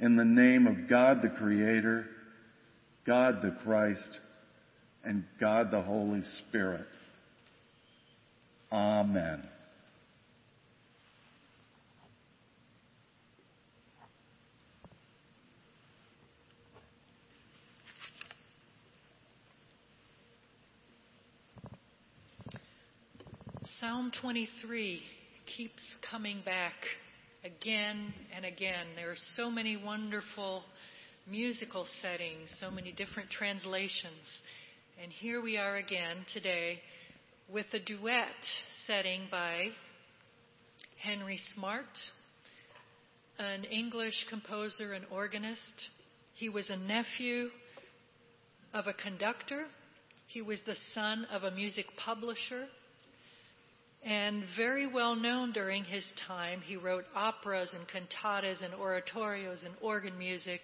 In 0.00 0.16
the 0.16 0.24
name 0.24 0.66
of 0.66 0.90
God 0.90 1.22
the 1.22 1.30
Creator, 1.38 2.04
God 3.06 3.36
the 3.40 3.56
Christ, 3.62 4.18
and 5.04 5.22
God 5.38 5.70
the 5.70 5.80
Holy 5.80 6.22
Spirit. 6.22 6.88
Amen. 8.72 9.44
Psalm 23.76 24.10
23 24.20 25.02
keeps 25.56 25.82
coming 26.10 26.40
back 26.44 26.74
again 27.44 28.12
and 28.34 28.44
again. 28.44 28.86
There 28.96 29.10
are 29.10 29.16
so 29.36 29.50
many 29.50 29.76
wonderful 29.76 30.64
musical 31.30 31.86
settings, 32.02 32.50
so 32.60 32.70
many 32.70 32.92
different 32.92 33.30
translations. 33.30 34.26
And 35.00 35.12
here 35.12 35.40
we 35.42 35.58
are 35.58 35.76
again 35.76 36.24
today 36.32 36.80
with 37.48 37.66
a 37.72 37.78
duet 37.78 38.26
setting 38.86 39.22
by 39.30 39.68
Henry 41.00 41.38
Smart, 41.54 41.84
an 43.38 43.64
English 43.64 44.16
composer 44.28 44.94
and 44.94 45.04
organist. 45.12 45.90
He 46.34 46.48
was 46.48 46.68
a 46.70 46.76
nephew 46.76 47.50
of 48.74 48.86
a 48.86 48.94
conductor. 48.94 49.66
He 50.26 50.42
was 50.42 50.60
the 50.66 50.76
son 50.94 51.26
of 51.30 51.44
a 51.44 51.50
music 51.50 51.86
publisher 51.96 52.66
and 54.04 54.44
very 54.56 54.86
well 54.86 55.16
known 55.16 55.52
during 55.52 55.84
his 55.84 56.04
time. 56.26 56.60
He 56.60 56.76
wrote 56.76 57.04
operas 57.14 57.72
and 57.74 57.86
cantatas 57.88 58.62
and 58.62 58.74
oratorios 58.74 59.64
and 59.64 59.74
organ 59.80 60.16
music 60.18 60.60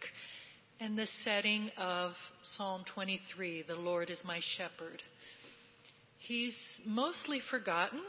and 0.81 0.99
the 0.99 1.07
setting 1.25 1.71
of 1.79 2.13
Psalm 2.43 2.85
23, 2.95 3.65
The 3.67 3.77
Lord 3.77 4.11
is 4.11 4.21
my 4.25 4.41
shepherd. 4.57 5.03
He's 6.19 6.57
mostly 6.85 7.41
forgotten 7.51 8.01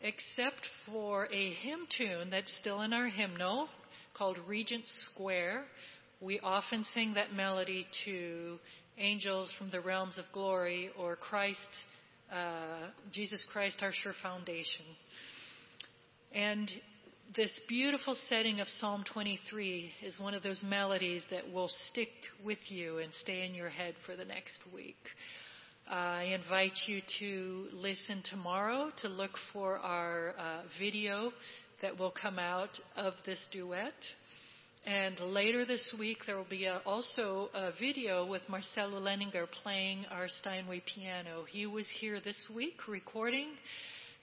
except 0.00 0.66
for 0.86 1.28
a 1.32 1.52
hymn 1.54 1.86
tune 1.96 2.30
that's 2.30 2.52
still 2.60 2.82
in 2.82 2.92
our 2.92 3.06
hymnal 3.08 3.68
called 4.14 4.36
Regent 4.48 4.84
Square. 5.12 5.64
We 6.20 6.40
often 6.40 6.84
sing 6.92 7.14
that 7.14 7.32
melody 7.32 7.86
to 8.04 8.58
Angels 8.98 9.52
from 9.56 9.70
the 9.70 9.80
Realms 9.80 10.18
of 10.18 10.24
Glory 10.32 10.90
or 10.98 11.16
Christ 11.16 11.58
uh, 12.32 12.88
Jesus 13.12 13.44
Christ, 13.52 13.78
our 13.82 13.92
sure 13.92 14.14
foundation. 14.22 14.86
And 16.34 16.70
this 17.36 17.50
beautiful 17.68 18.16
setting 18.28 18.60
of 18.60 18.68
Psalm 18.80 19.04
23 19.12 19.90
is 20.02 20.18
one 20.18 20.34
of 20.34 20.42
those 20.42 20.64
melodies 20.66 21.22
that 21.30 21.50
will 21.52 21.70
stick 21.90 22.08
with 22.44 22.58
you 22.68 22.98
and 22.98 23.10
stay 23.22 23.44
in 23.46 23.54
your 23.54 23.68
head 23.68 23.94
for 24.06 24.16
the 24.16 24.24
next 24.24 24.58
week. 24.74 24.96
Uh, 25.90 25.94
I 25.94 26.22
invite 26.42 26.72
you 26.86 27.00
to 27.20 27.66
listen 27.72 28.22
tomorrow 28.30 28.90
to 29.02 29.08
look 29.08 29.32
for 29.52 29.78
our 29.78 30.34
uh, 30.38 30.62
video 30.78 31.32
that 31.82 31.98
will 31.98 32.12
come 32.12 32.38
out 32.38 32.70
of 32.96 33.14
this 33.26 33.38
duet. 33.50 33.92
And 34.84 35.20
later 35.20 35.64
this 35.64 35.94
week, 35.96 36.18
there 36.26 36.36
will 36.36 36.44
be 36.50 36.64
a, 36.64 36.78
also 36.84 37.50
a 37.54 37.70
video 37.78 38.26
with 38.26 38.42
Marcelo 38.48 39.00
Lehninger 39.00 39.46
playing 39.62 40.04
our 40.10 40.26
Steinway 40.40 40.82
piano. 40.92 41.44
He 41.48 41.66
was 41.66 41.86
here 42.00 42.20
this 42.20 42.48
week 42.52 42.88
recording, 42.88 43.50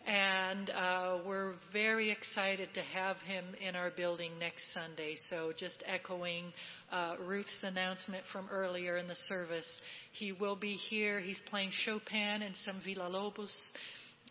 and 0.05 0.69
uh, 0.69 1.19
we're 1.25 1.53
very 1.71 2.11
excited 2.11 2.67
to 2.73 2.81
have 2.81 3.15
him 3.25 3.45
in 3.65 3.77
our 3.77 3.89
building 3.89 4.31
next 4.37 4.63
Sunday. 4.73 5.15
So, 5.29 5.53
just 5.57 5.81
echoing 5.87 6.51
uh, 6.91 7.15
Ruth's 7.25 7.63
announcement 7.63 8.25
from 8.33 8.49
earlier 8.51 8.97
in 8.97 9.07
the 9.07 9.15
service, 9.29 9.67
he 10.11 10.33
will 10.33 10.57
be 10.57 10.73
here. 10.73 11.21
He's 11.21 11.39
playing 11.49 11.71
Chopin 11.85 12.41
and 12.41 12.53
some 12.65 12.81
Villa-Lobos. 12.83 13.55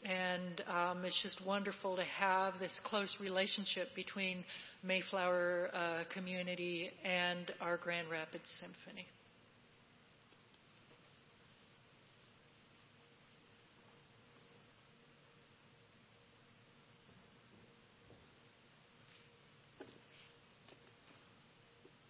And 0.05 0.63
um, 0.69 1.05
it's 1.05 1.21
just 1.23 1.45
wonderful 1.45 1.97
to 1.97 2.05
have 2.05 2.55
this 2.61 2.81
close 2.85 3.15
relationship 3.21 3.89
between 3.97 4.45
Mayflower 4.85 5.71
uh, 5.75 6.05
community 6.13 6.91
and 7.05 7.51
our 7.61 7.77
Grand 7.77 8.09
Rapids 8.09 8.45
Symphony. 8.61 9.07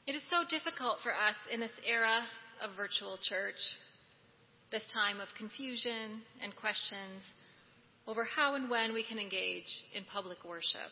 It 0.07 0.15
is 0.15 0.23
so 0.31 0.43
difficult 0.49 0.99
for 1.03 1.13
us 1.13 1.37
in 1.53 1.61
this 1.61 1.71
era 1.87 2.23
of 2.63 2.77
virtual 2.77 3.19
church, 3.29 3.61
this 4.73 4.83
time 4.93 5.21
of 5.21 5.29
confusion 5.37 6.23
and 6.43 6.57
questions 6.57 7.21
over 8.09 8.25
how 8.25 8.55
and 8.55 8.71
when 8.71 8.95
we 8.95 9.05
can 9.05 9.19
engage 9.19 9.69
in 9.95 10.03
public 10.11 10.39
worship. 10.45 10.91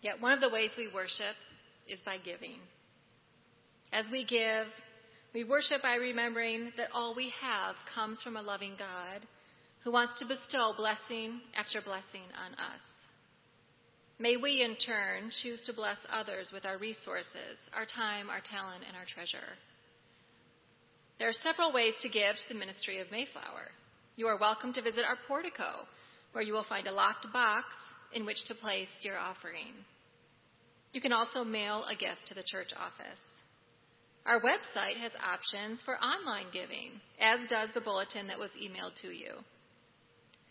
Yet 0.00 0.20
one 0.20 0.32
of 0.32 0.40
the 0.40 0.48
ways 0.48 0.70
we 0.78 0.88
worship 0.94 1.34
is 1.88 1.98
by 2.06 2.18
giving. 2.24 2.60
As 3.92 4.06
we 4.10 4.24
give, 4.24 4.66
we 5.34 5.44
worship 5.44 5.82
by 5.82 5.96
remembering 5.96 6.72
that 6.76 6.90
all 6.94 7.14
we 7.14 7.32
have 7.40 7.74
comes 7.94 8.20
from 8.22 8.36
a 8.36 8.42
loving 8.42 8.74
God 8.78 9.26
who 9.82 9.92
wants 9.92 10.18
to 10.20 10.26
bestow 10.26 10.72
blessing 10.76 11.40
after 11.56 11.80
blessing 11.82 12.30
on 12.38 12.52
us. 12.54 12.80
May 14.20 14.36
we, 14.36 14.62
in 14.62 14.76
turn, 14.76 15.32
choose 15.42 15.60
to 15.66 15.74
bless 15.74 15.98
others 16.08 16.50
with 16.52 16.64
our 16.64 16.78
resources, 16.78 17.58
our 17.74 17.86
time, 17.86 18.30
our 18.30 18.40
talent, 18.40 18.84
and 18.86 18.96
our 18.96 19.06
treasure. 19.12 19.58
There 21.18 21.28
are 21.28 21.42
several 21.42 21.72
ways 21.72 21.94
to 22.02 22.08
give 22.08 22.36
to 22.36 22.54
the 22.54 22.58
ministry 22.58 23.00
of 23.00 23.10
Mayflower. 23.10 23.72
You 24.14 24.26
are 24.26 24.38
welcome 24.38 24.74
to 24.74 24.82
visit 24.82 25.04
our 25.08 25.16
portico, 25.26 25.88
where 26.32 26.44
you 26.44 26.52
will 26.52 26.66
find 26.68 26.86
a 26.86 26.92
locked 26.92 27.32
box 27.32 27.64
in 28.12 28.26
which 28.26 28.44
to 28.46 28.54
place 28.54 28.88
your 29.00 29.16
offering. 29.16 29.72
You 30.92 31.00
can 31.00 31.14
also 31.14 31.44
mail 31.44 31.84
a 31.88 31.96
gift 31.96 32.26
to 32.26 32.34
the 32.34 32.44
church 32.46 32.72
office. 32.76 33.18
Our 34.26 34.42
website 34.42 35.00
has 35.00 35.12
options 35.24 35.80
for 35.86 35.96
online 35.96 36.52
giving, 36.52 37.00
as 37.18 37.48
does 37.48 37.70
the 37.74 37.80
bulletin 37.80 38.26
that 38.26 38.38
was 38.38 38.50
emailed 38.62 38.94
to 39.00 39.08
you. 39.08 39.32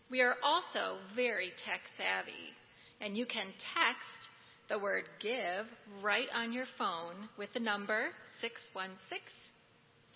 We 0.10 0.22
are 0.22 0.38
also 0.44 0.98
very 1.16 1.52
tech 1.64 1.82
savvy, 2.00 2.58
and 3.00 3.16
you 3.16 3.28
can 3.28 3.46
text 3.76 4.22
the 4.70 4.80
word 4.80 5.04
give 5.22 5.68
right 6.02 6.28
on 6.34 6.52
your 6.52 6.66
phone 6.80 7.30
with 7.38 7.54
the 7.54 7.60
number 7.60 8.08
616 8.42 9.22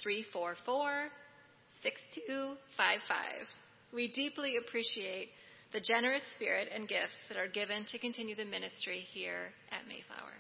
344 0.02 1.10
6255. 1.86 3.46
We 3.94 4.12
deeply 4.12 4.58
appreciate 4.58 5.30
the 5.72 5.86
generous 5.86 6.24
spirit 6.36 6.70
and 6.74 6.90
gifts 6.90 7.14
that 7.30 7.38
are 7.38 7.48
given 7.48 7.86
to 7.86 8.00
continue 8.00 8.36
the 8.36 8.46
ministry 8.46 9.06
here 9.14 9.54
at 9.72 9.86
Mayflower. 9.88 10.34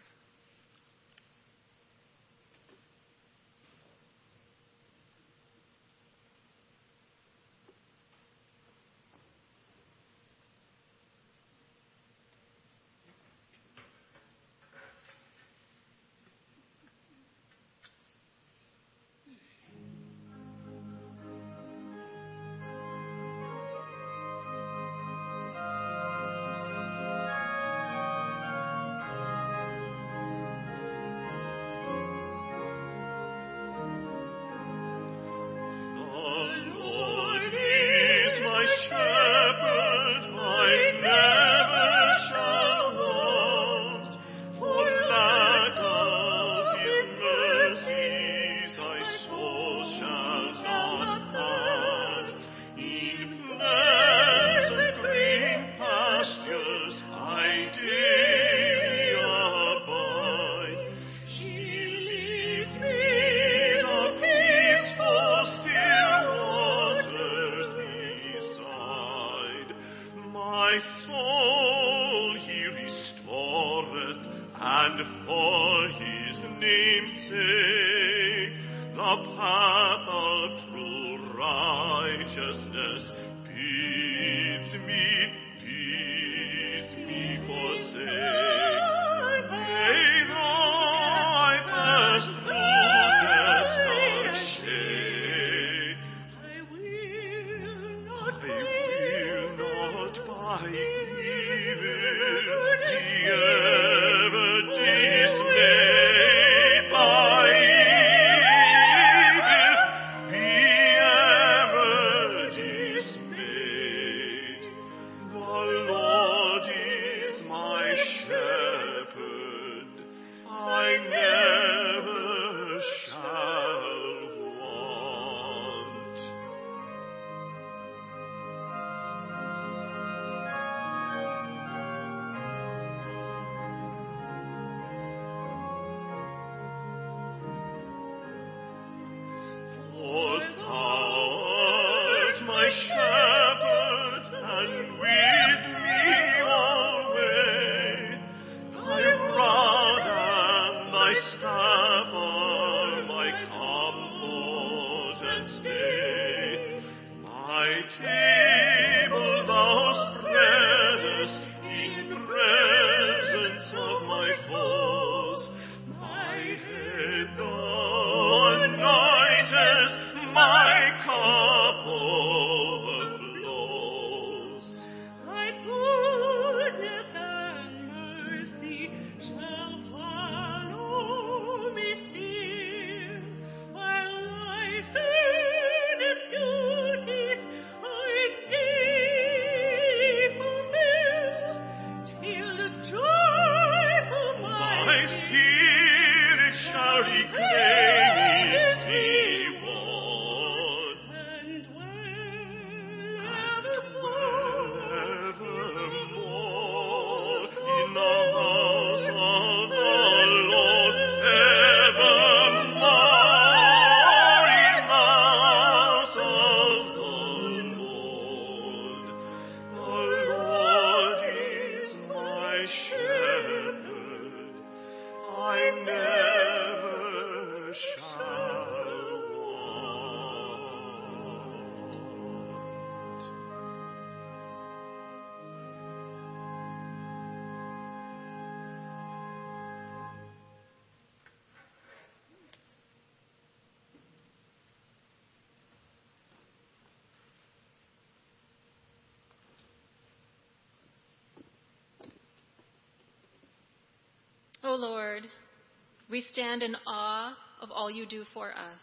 We 256.15 256.23
stand 256.31 256.63
in 256.63 256.77
awe 256.87 257.35
of 257.61 257.69
all 257.71 257.91
you 257.91 258.05
do 258.05 258.23
for 258.33 258.51
us. 258.51 258.79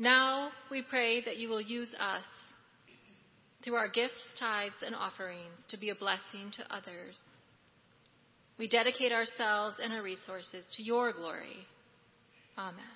Now 0.00 0.50
we 0.68 0.82
pray 0.82 1.24
that 1.24 1.36
you 1.36 1.48
will 1.48 1.60
use 1.60 1.94
us 1.96 2.24
through 3.62 3.76
our 3.76 3.86
gifts, 3.86 4.18
tithes, 4.36 4.82
and 4.84 4.96
offerings 4.96 5.54
to 5.68 5.78
be 5.78 5.90
a 5.90 5.94
blessing 5.94 6.50
to 6.56 6.74
others. 6.74 7.20
We 8.58 8.66
dedicate 8.66 9.12
ourselves 9.12 9.76
and 9.80 9.92
our 9.92 10.02
resources 10.02 10.64
to 10.76 10.82
your 10.82 11.12
glory. 11.12 11.68
Amen. 12.58 12.95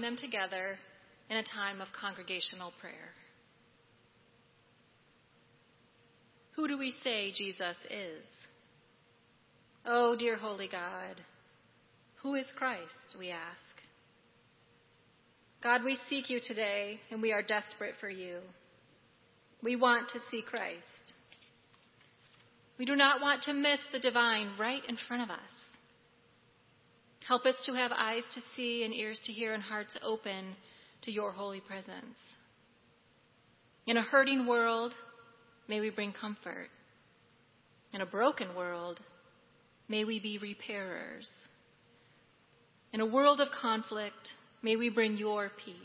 Them 0.00 0.16
together 0.16 0.78
in 1.28 1.36
a 1.36 1.42
time 1.42 1.80
of 1.80 1.88
congregational 1.98 2.72
prayer. 2.80 3.12
Who 6.56 6.68
do 6.68 6.78
we 6.78 6.94
say 7.02 7.32
Jesus 7.32 7.76
is? 7.90 8.24
Oh, 9.84 10.14
dear 10.16 10.36
Holy 10.36 10.68
God, 10.68 11.20
who 12.22 12.34
is 12.34 12.46
Christ, 12.56 13.16
we 13.18 13.30
ask. 13.30 13.42
God, 15.62 15.82
we 15.84 15.98
seek 16.08 16.28
you 16.28 16.40
today 16.44 17.00
and 17.10 17.22
we 17.22 17.32
are 17.32 17.42
desperate 17.42 17.94
for 18.00 18.10
you. 18.10 18.38
We 19.62 19.76
want 19.76 20.08
to 20.10 20.18
see 20.30 20.42
Christ. 20.42 21.14
We 22.78 22.84
do 22.84 22.96
not 22.96 23.20
want 23.20 23.42
to 23.44 23.52
miss 23.52 23.80
the 23.92 24.00
divine 24.00 24.52
right 24.58 24.82
in 24.88 24.96
front 25.08 25.22
of 25.22 25.30
us. 25.30 25.38
Help 27.28 27.46
us 27.46 27.54
to 27.66 27.72
have 27.72 27.92
eyes 27.92 28.24
to 28.34 28.40
see 28.56 28.84
and 28.84 28.92
ears 28.92 29.20
to 29.24 29.32
hear 29.32 29.54
and 29.54 29.62
hearts 29.62 29.96
open 30.02 30.56
to 31.02 31.12
your 31.12 31.32
holy 31.32 31.60
presence. 31.60 32.16
In 33.86 33.96
a 33.96 34.02
hurting 34.02 34.46
world, 34.46 34.92
may 35.68 35.80
we 35.80 35.90
bring 35.90 36.12
comfort. 36.12 36.68
In 37.92 38.00
a 38.00 38.06
broken 38.06 38.54
world, 38.54 39.00
may 39.88 40.04
we 40.04 40.20
be 40.20 40.38
repairers. 40.38 41.28
In 42.92 43.00
a 43.00 43.06
world 43.06 43.40
of 43.40 43.48
conflict, 43.50 44.34
may 44.62 44.76
we 44.76 44.90
bring 44.90 45.16
your 45.16 45.50
peace. 45.64 45.76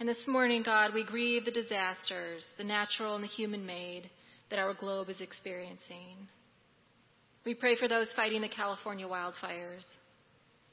And 0.00 0.08
this 0.08 0.26
morning, 0.26 0.62
God, 0.64 0.92
we 0.92 1.04
grieve 1.04 1.44
the 1.44 1.50
disasters, 1.50 2.44
the 2.58 2.64
natural 2.64 3.14
and 3.14 3.22
the 3.22 3.28
human 3.28 3.64
made, 3.64 4.10
that 4.50 4.58
our 4.58 4.74
globe 4.74 5.08
is 5.08 5.20
experiencing. 5.20 6.28
We 7.44 7.54
pray 7.54 7.76
for 7.76 7.88
those 7.88 8.08
fighting 8.16 8.40
the 8.40 8.48
California 8.48 9.06
wildfires 9.06 9.84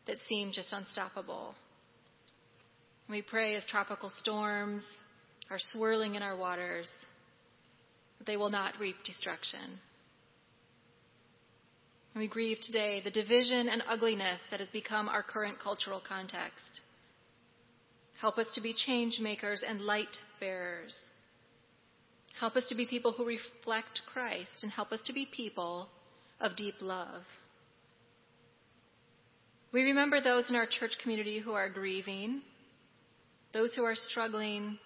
that 0.07 0.17
seem 0.29 0.51
just 0.53 0.71
unstoppable. 0.71 1.53
We 3.09 3.21
pray 3.21 3.55
as 3.55 3.65
tropical 3.65 4.11
storms 4.19 4.83
are 5.49 5.59
swirling 5.73 6.15
in 6.15 6.23
our 6.23 6.37
waters 6.37 6.89
that 8.17 8.25
they 8.25 8.37
will 8.37 8.49
not 8.49 8.79
reap 8.79 8.95
destruction. 9.05 9.79
We 12.15 12.27
grieve 12.27 12.59
today 12.61 13.01
the 13.03 13.11
division 13.11 13.67
and 13.67 13.83
ugliness 13.87 14.39
that 14.49 14.59
has 14.59 14.69
become 14.69 15.09
our 15.09 15.23
current 15.23 15.57
cultural 15.61 16.01
context. 16.05 16.81
Help 18.19 18.37
us 18.37 18.47
to 18.55 18.61
be 18.61 18.73
change 18.73 19.19
makers 19.19 19.63
and 19.67 19.81
light 19.81 20.15
bearers. 20.39 20.95
Help 22.39 22.55
us 22.55 22.67
to 22.69 22.75
be 22.75 22.85
people 22.85 23.11
who 23.11 23.25
reflect 23.25 24.01
Christ 24.11 24.63
and 24.63 24.71
help 24.71 24.91
us 24.91 25.01
to 25.05 25.13
be 25.13 25.27
people 25.35 25.89
of 26.41 26.55
deep 26.55 26.75
love. 26.81 27.23
We 29.71 29.83
remember 29.83 30.19
those 30.19 30.49
in 30.49 30.55
our 30.55 30.65
church 30.65 30.91
community 31.01 31.39
who 31.39 31.53
are 31.53 31.69
grieving, 31.69 32.41
those 33.53 33.71
who 33.75 33.83
are 33.83 33.95
struggling, 33.95 34.77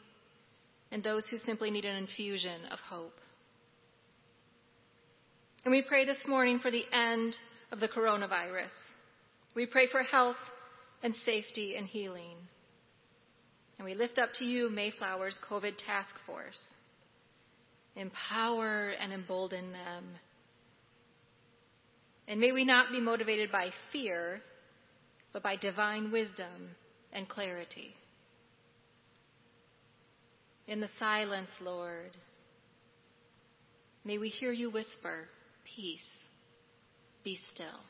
and 0.91 1.03
those 1.03 1.23
who 1.29 1.37
simply 1.39 1.71
need 1.71 1.85
an 1.85 1.95
infusion 1.95 2.65
of 2.71 2.79
hope. 2.79 3.15
And 5.63 5.71
we 5.71 5.81
pray 5.81 6.05
this 6.05 6.19
morning 6.27 6.59
for 6.59 6.69
the 6.69 6.83
end 6.93 7.35
of 7.71 7.79
the 7.79 7.87
coronavirus. 7.87 8.69
We 9.55 9.65
pray 9.65 9.87
for 9.91 10.03
health 10.03 10.35
and 11.01 11.15
safety 11.25 11.75
and 11.75 11.87
healing. 11.87 12.37
And 13.79 13.85
we 13.85 13.95
lift 13.95 14.19
up 14.19 14.29
to 14.35 14.45
you 14.45 14.69
Mayflower's 14.69 15.39
COVID 15.49 15.73
task 15.83 16.13
force. 16.27 16.61
Empower 17.95 18.91
and 18.91 19.11
embolden 19.11 19.71
them. 19.71 20.05
And 22.28 22.39
may 22.39 22.51
we 22.51 22.65
not 22.65 22.91
be 22.91 22.99
motivated 22.99 23.51
by 23.51 23.69
fear, 23.91 24.41
but 25.32 25.43
by 25.43 25.55
divine 25.55 26.11
wisdom 26.11 26.71
and 27.13 27.30
clarity. 27.30 27.93
In 30.67 30.80
the 30.80 30.89
silence, 30.97 31.51
Lord, 31.61 32.17
may 34.03 34.17
we 34.17 34.30
hear 34.30 34.51
you 34.51 34.71
whisper, 34.71 35.28
Peace, 35.76 35.99
be 37.23 37.39
still. 37.53 37.82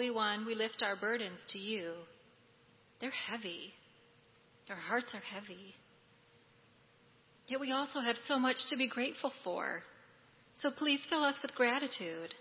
Holy 0.00 0.10
One, 0.10 0.46
we 0.46 0.54
lift 0.54 0.82
our 0.82 0.96
burdens 0.96 1.38
to 1.48 1.58
you. 1.58 1.92
They're 3.02 3.10
heavy. 3.10 3.74
Our 4.70 4.76
hearts 4.76 5.08
are 5.12 5.20
heavy. 5.20 5.74
Yet 7.48 7.60
we 7.60 7.70
also 7.70 8.00
have 8.00 8.16
so 8.26 8.38
much 8.38 8.56
to 8.70 8.78
be 8.78 8.88
grateful 8.88 9.30
for. 9.44 9.82
So 10.62 10.70
please 10.70 11.00
fill 11.10 11.22
us 11.22 11.34
with 11.42 11.54
gratitude. 11.54 12.32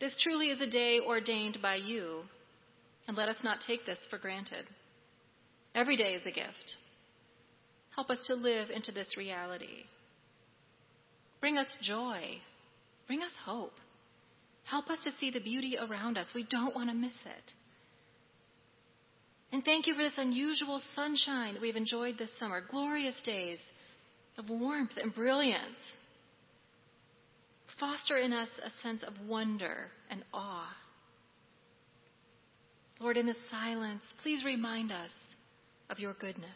This 0.00 0.16
truly 0.22 0.46
is 0.46 0.62
a 0.62 0.70
day 0.70 1.00
ordained 1.06 1.58
by 1.60 1.74
you, 1.74 2.22
and 3.06 3.14
let 3.14 3.28
us 3.28 3.44
not 3.44 3.58
take 3.66 3.84
this 3.84 3.98
for 4.08 4.16
granted. 4.16 4.64
Every 5.74 5.98
day 5.98 6.14
is 6.14 6.22
a 6.24 6.30
gift. 6.30 6.78
Help 7.94 8.08
us 8.08 8.26
to 8.28 8.34
live 8.34 8.70
into 8.70 8.90
this 8.90 9.18
reality. 9.18 9.84
Bring 11.42 11.58
us 11.58 11.68
joy. 11.82 12.38
Bring 13.06 13.20
us 13.20 13.32
hope. 13.44 13.74
Help 14.68 14.90
us 14.90 14.98
to 15.04 15.12
see 15.20 15.30
the 15.30 15.40
beauty 15.40 15.76
around 15.80 16.18
us. 16.18 16.26
We 16.34 16.46
don't 16.50 16.74
want 16.74 16.90
to 16.90 16.94
miss 16.94 17.14
it. 17.24 17.52
And 19.52 19.64
thank 19.64 19.86
you 19.86 19.94
for 19.94 20.02
this 20.02 20.12
unusual 20.16 20.82
sunshine 20.94 21.54
that 21.54 21.62
we've 21.62 21.76
enjoyed 21.76 22.18
this 22.18 22.30
summer. 22.38 22.62
Glorious 22.68 23.14
days 23.24 23.58
of 24.36 24.50
warmth 24.50 24.90
and 25.00 25.14
brilliance. 25.14 25.76
Foster 27.78 28.16
in 28.16 28.32
us 28.32 28.48
a 28.64 28.70
sense 28.82 29.02
of 29.02 29.14
wonder 29.28 29.90
and 30.10 30.24
awe. 30.34 30.74
Lord, 32.98 33.16
in 33.16 33.26
the 33.26 33.36
silence, 33.50 34.02
please 34.22 34.44
remind 34.44 34.90
us 34.90 35.10
of 35.90 35.98
your 35.98 36.14
goodness. 36.14 36.50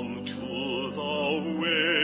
come 0.00 0.24
to 0.24 0.90
the 0.94 1.60
way. 1.60 1.99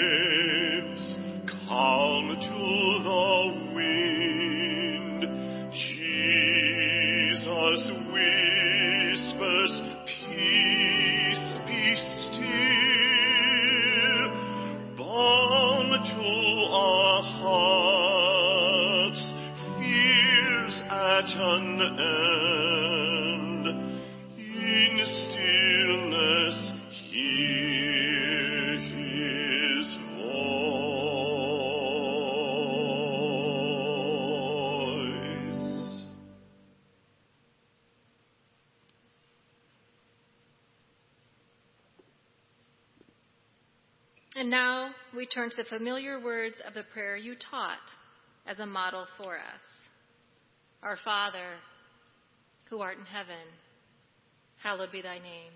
And 44.47 44.53
now 44.53 44.93
we 45.13 45.27
turn 45.27 45.51
to 45.51 45.57
the 45.57 45.65
familiar 45.65 46.23
words 46.23 46.55
of 46.65 46.73
the 46.73 46.85
prayer 46.93 47.17
you 47.17 47.35
taught 47.51 47.83
as 48.47 48.61
a 48.61 48.65
model 48.65 49.05
for 49.19 49.37
us. 49.37 49.65
Our 50.85 50.97
Father, 51.05 51.55
who 52.71 52.79
art 52.79 52.97
in 52.97 53.07
heaven, 53.07 53.43
hallowed 54.63 54.93
be 54.93 55.03
thy 55.03 55.19
name. 55.19 55.51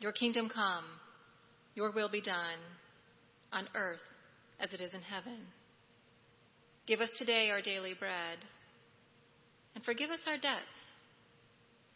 Your 0.00 0.10
kingdom 0.10 0.50
come, 0.52 0.82
your 1.76 1.92
will 1.92 2.08
be 2.08 2.20
done, 2.20 2.58
on 3.52 3.68
earth 3.76 4.02
as 4.58 4.72
it 4.72 4.80
is 4.80 4.92
in 4.92 5.02
heaven. 5.02 5.38
Give 6.88 6.98
us 6.98 7.10
today 7.16 7.50
our 7.50 7.62
daily 7.62 7.94
bread, 7.96 8.38
and 9.76 9.84
forgive 9.84 10.10
us 10.10 10.18
our 10.26 10.38
debts, 10.38 10.64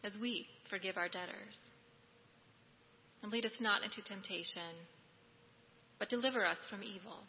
as 0.04 0.12
we 0.20 0.46
forgive 0.70 0.96
our 0.96 1.08
debtors. 1.08 1.58
And 3.24 3.32
lead 3.32 3.44
us 3.44 3.60
not 3.60 3.82
into 3.82 4.04
temptation, 4.06 4.86
but 5.98 6.08
deliver 6.08 6.44
us 6.44 6.58
from 6.70 6.82
evil. 6.82 7.24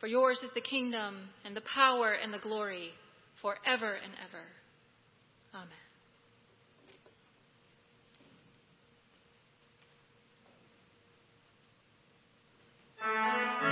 For 0.00 0.06
yours 0.06 0.40
is 0.42 0.50
the 0.54 0.60
kingdom 0.60 1.28
and 1.44 1.56
the 1.56 1.62
power 1.62 2.12
and 2.12 2.34
the 2.34 2.38
glory 2.38 2.90
forever 3.40 3.94
and 3.94 4.12
ever. 4.24 4.44
Amen. 13.04 13.71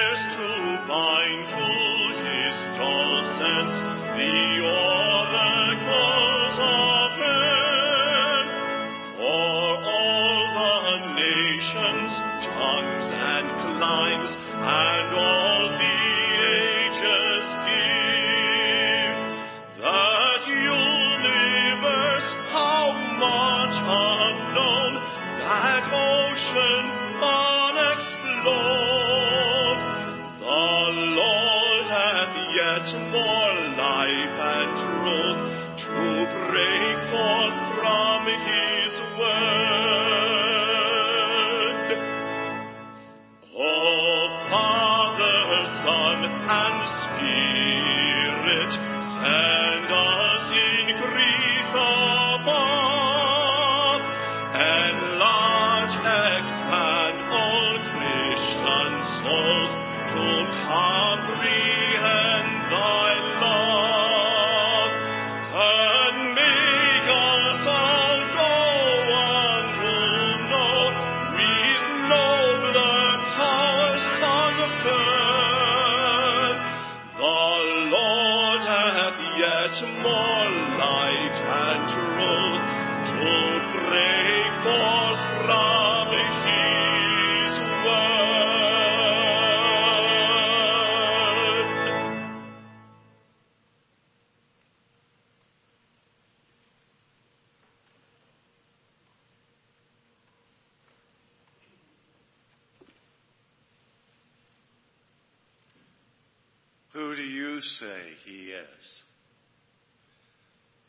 he 108.31 108.51
is? 108.51 109.03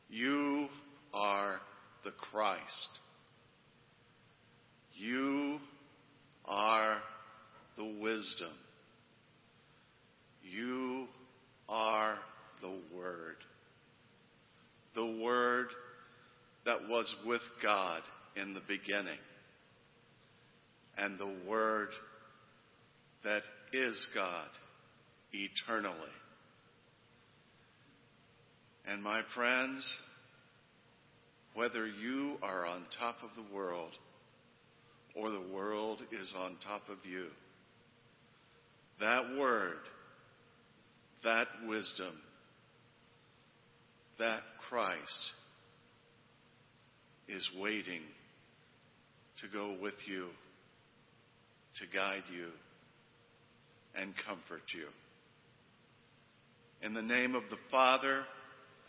You 0.09 0.69
are 1.13 1.61
the 2.05 2.13
Christ. 2.13 2.99
You 4.95 5.59
are 6.45 6.99
the 7.77 7.97
wisdom. 8.01 8.53
You 10.43 11.07
are 11.69 12.17
the 12.61 12.79
Word. 12.95 13.37
The 14.95 15.19
Word 15.23 15.69
that 16.65 16.89
was 16.89 17.13
with 17.27 17.43
God 17.63 18.03
in 18.37 18.55
the 18.55 18.63
beginning. 18.69 19.19
And 20.97 21.19
the 21.19 21.35
Word 21.49 21.89
that 23.25 23.43
is 23.73 24.07
God 24.15 24.49
eternally. 25.33 25.97
And 28.87 29.03
my 29.03 29.23
friends, 29.35 29.99
whether 31.55 31.87
you 31.87 32.37
are 32.43 32.67
on 32.67 32.85
top 32.99 33.17
of 33.23 33.31
the 33.37 33.55
world 33.55 33.93
or 35.15 35.31
the 35.31 35.53
world 35.53 36.03
is 36.11 36.35
on 36.37 36.57
top 36.65 36.89
of 36.89 36.99
you, 37.05 37.27
that 39.01 39.37
word, 39.39 39.79
that 41.25 41.47
wisdom, 41.67 42.15
that 44.19 44.41
Christ 44.69 45.33
is 47.29 47.49
waiting 47.61 48.03
to 49.41 49.49
go 49.53 49.77
with 49.81 49.95
you, 50.07 50.27
to 51.79 51.97
guide 51.97 52.25
you, 52.35 52.49
and 53.95 54.15
comfort 54.27 54.63
you. 54.75 54.87
In 56.87 56.95
the 56.95 57.03
name 57.03 57.35
of 57.35 57.43
the 57.51 57.57
Father, 57.71 58.25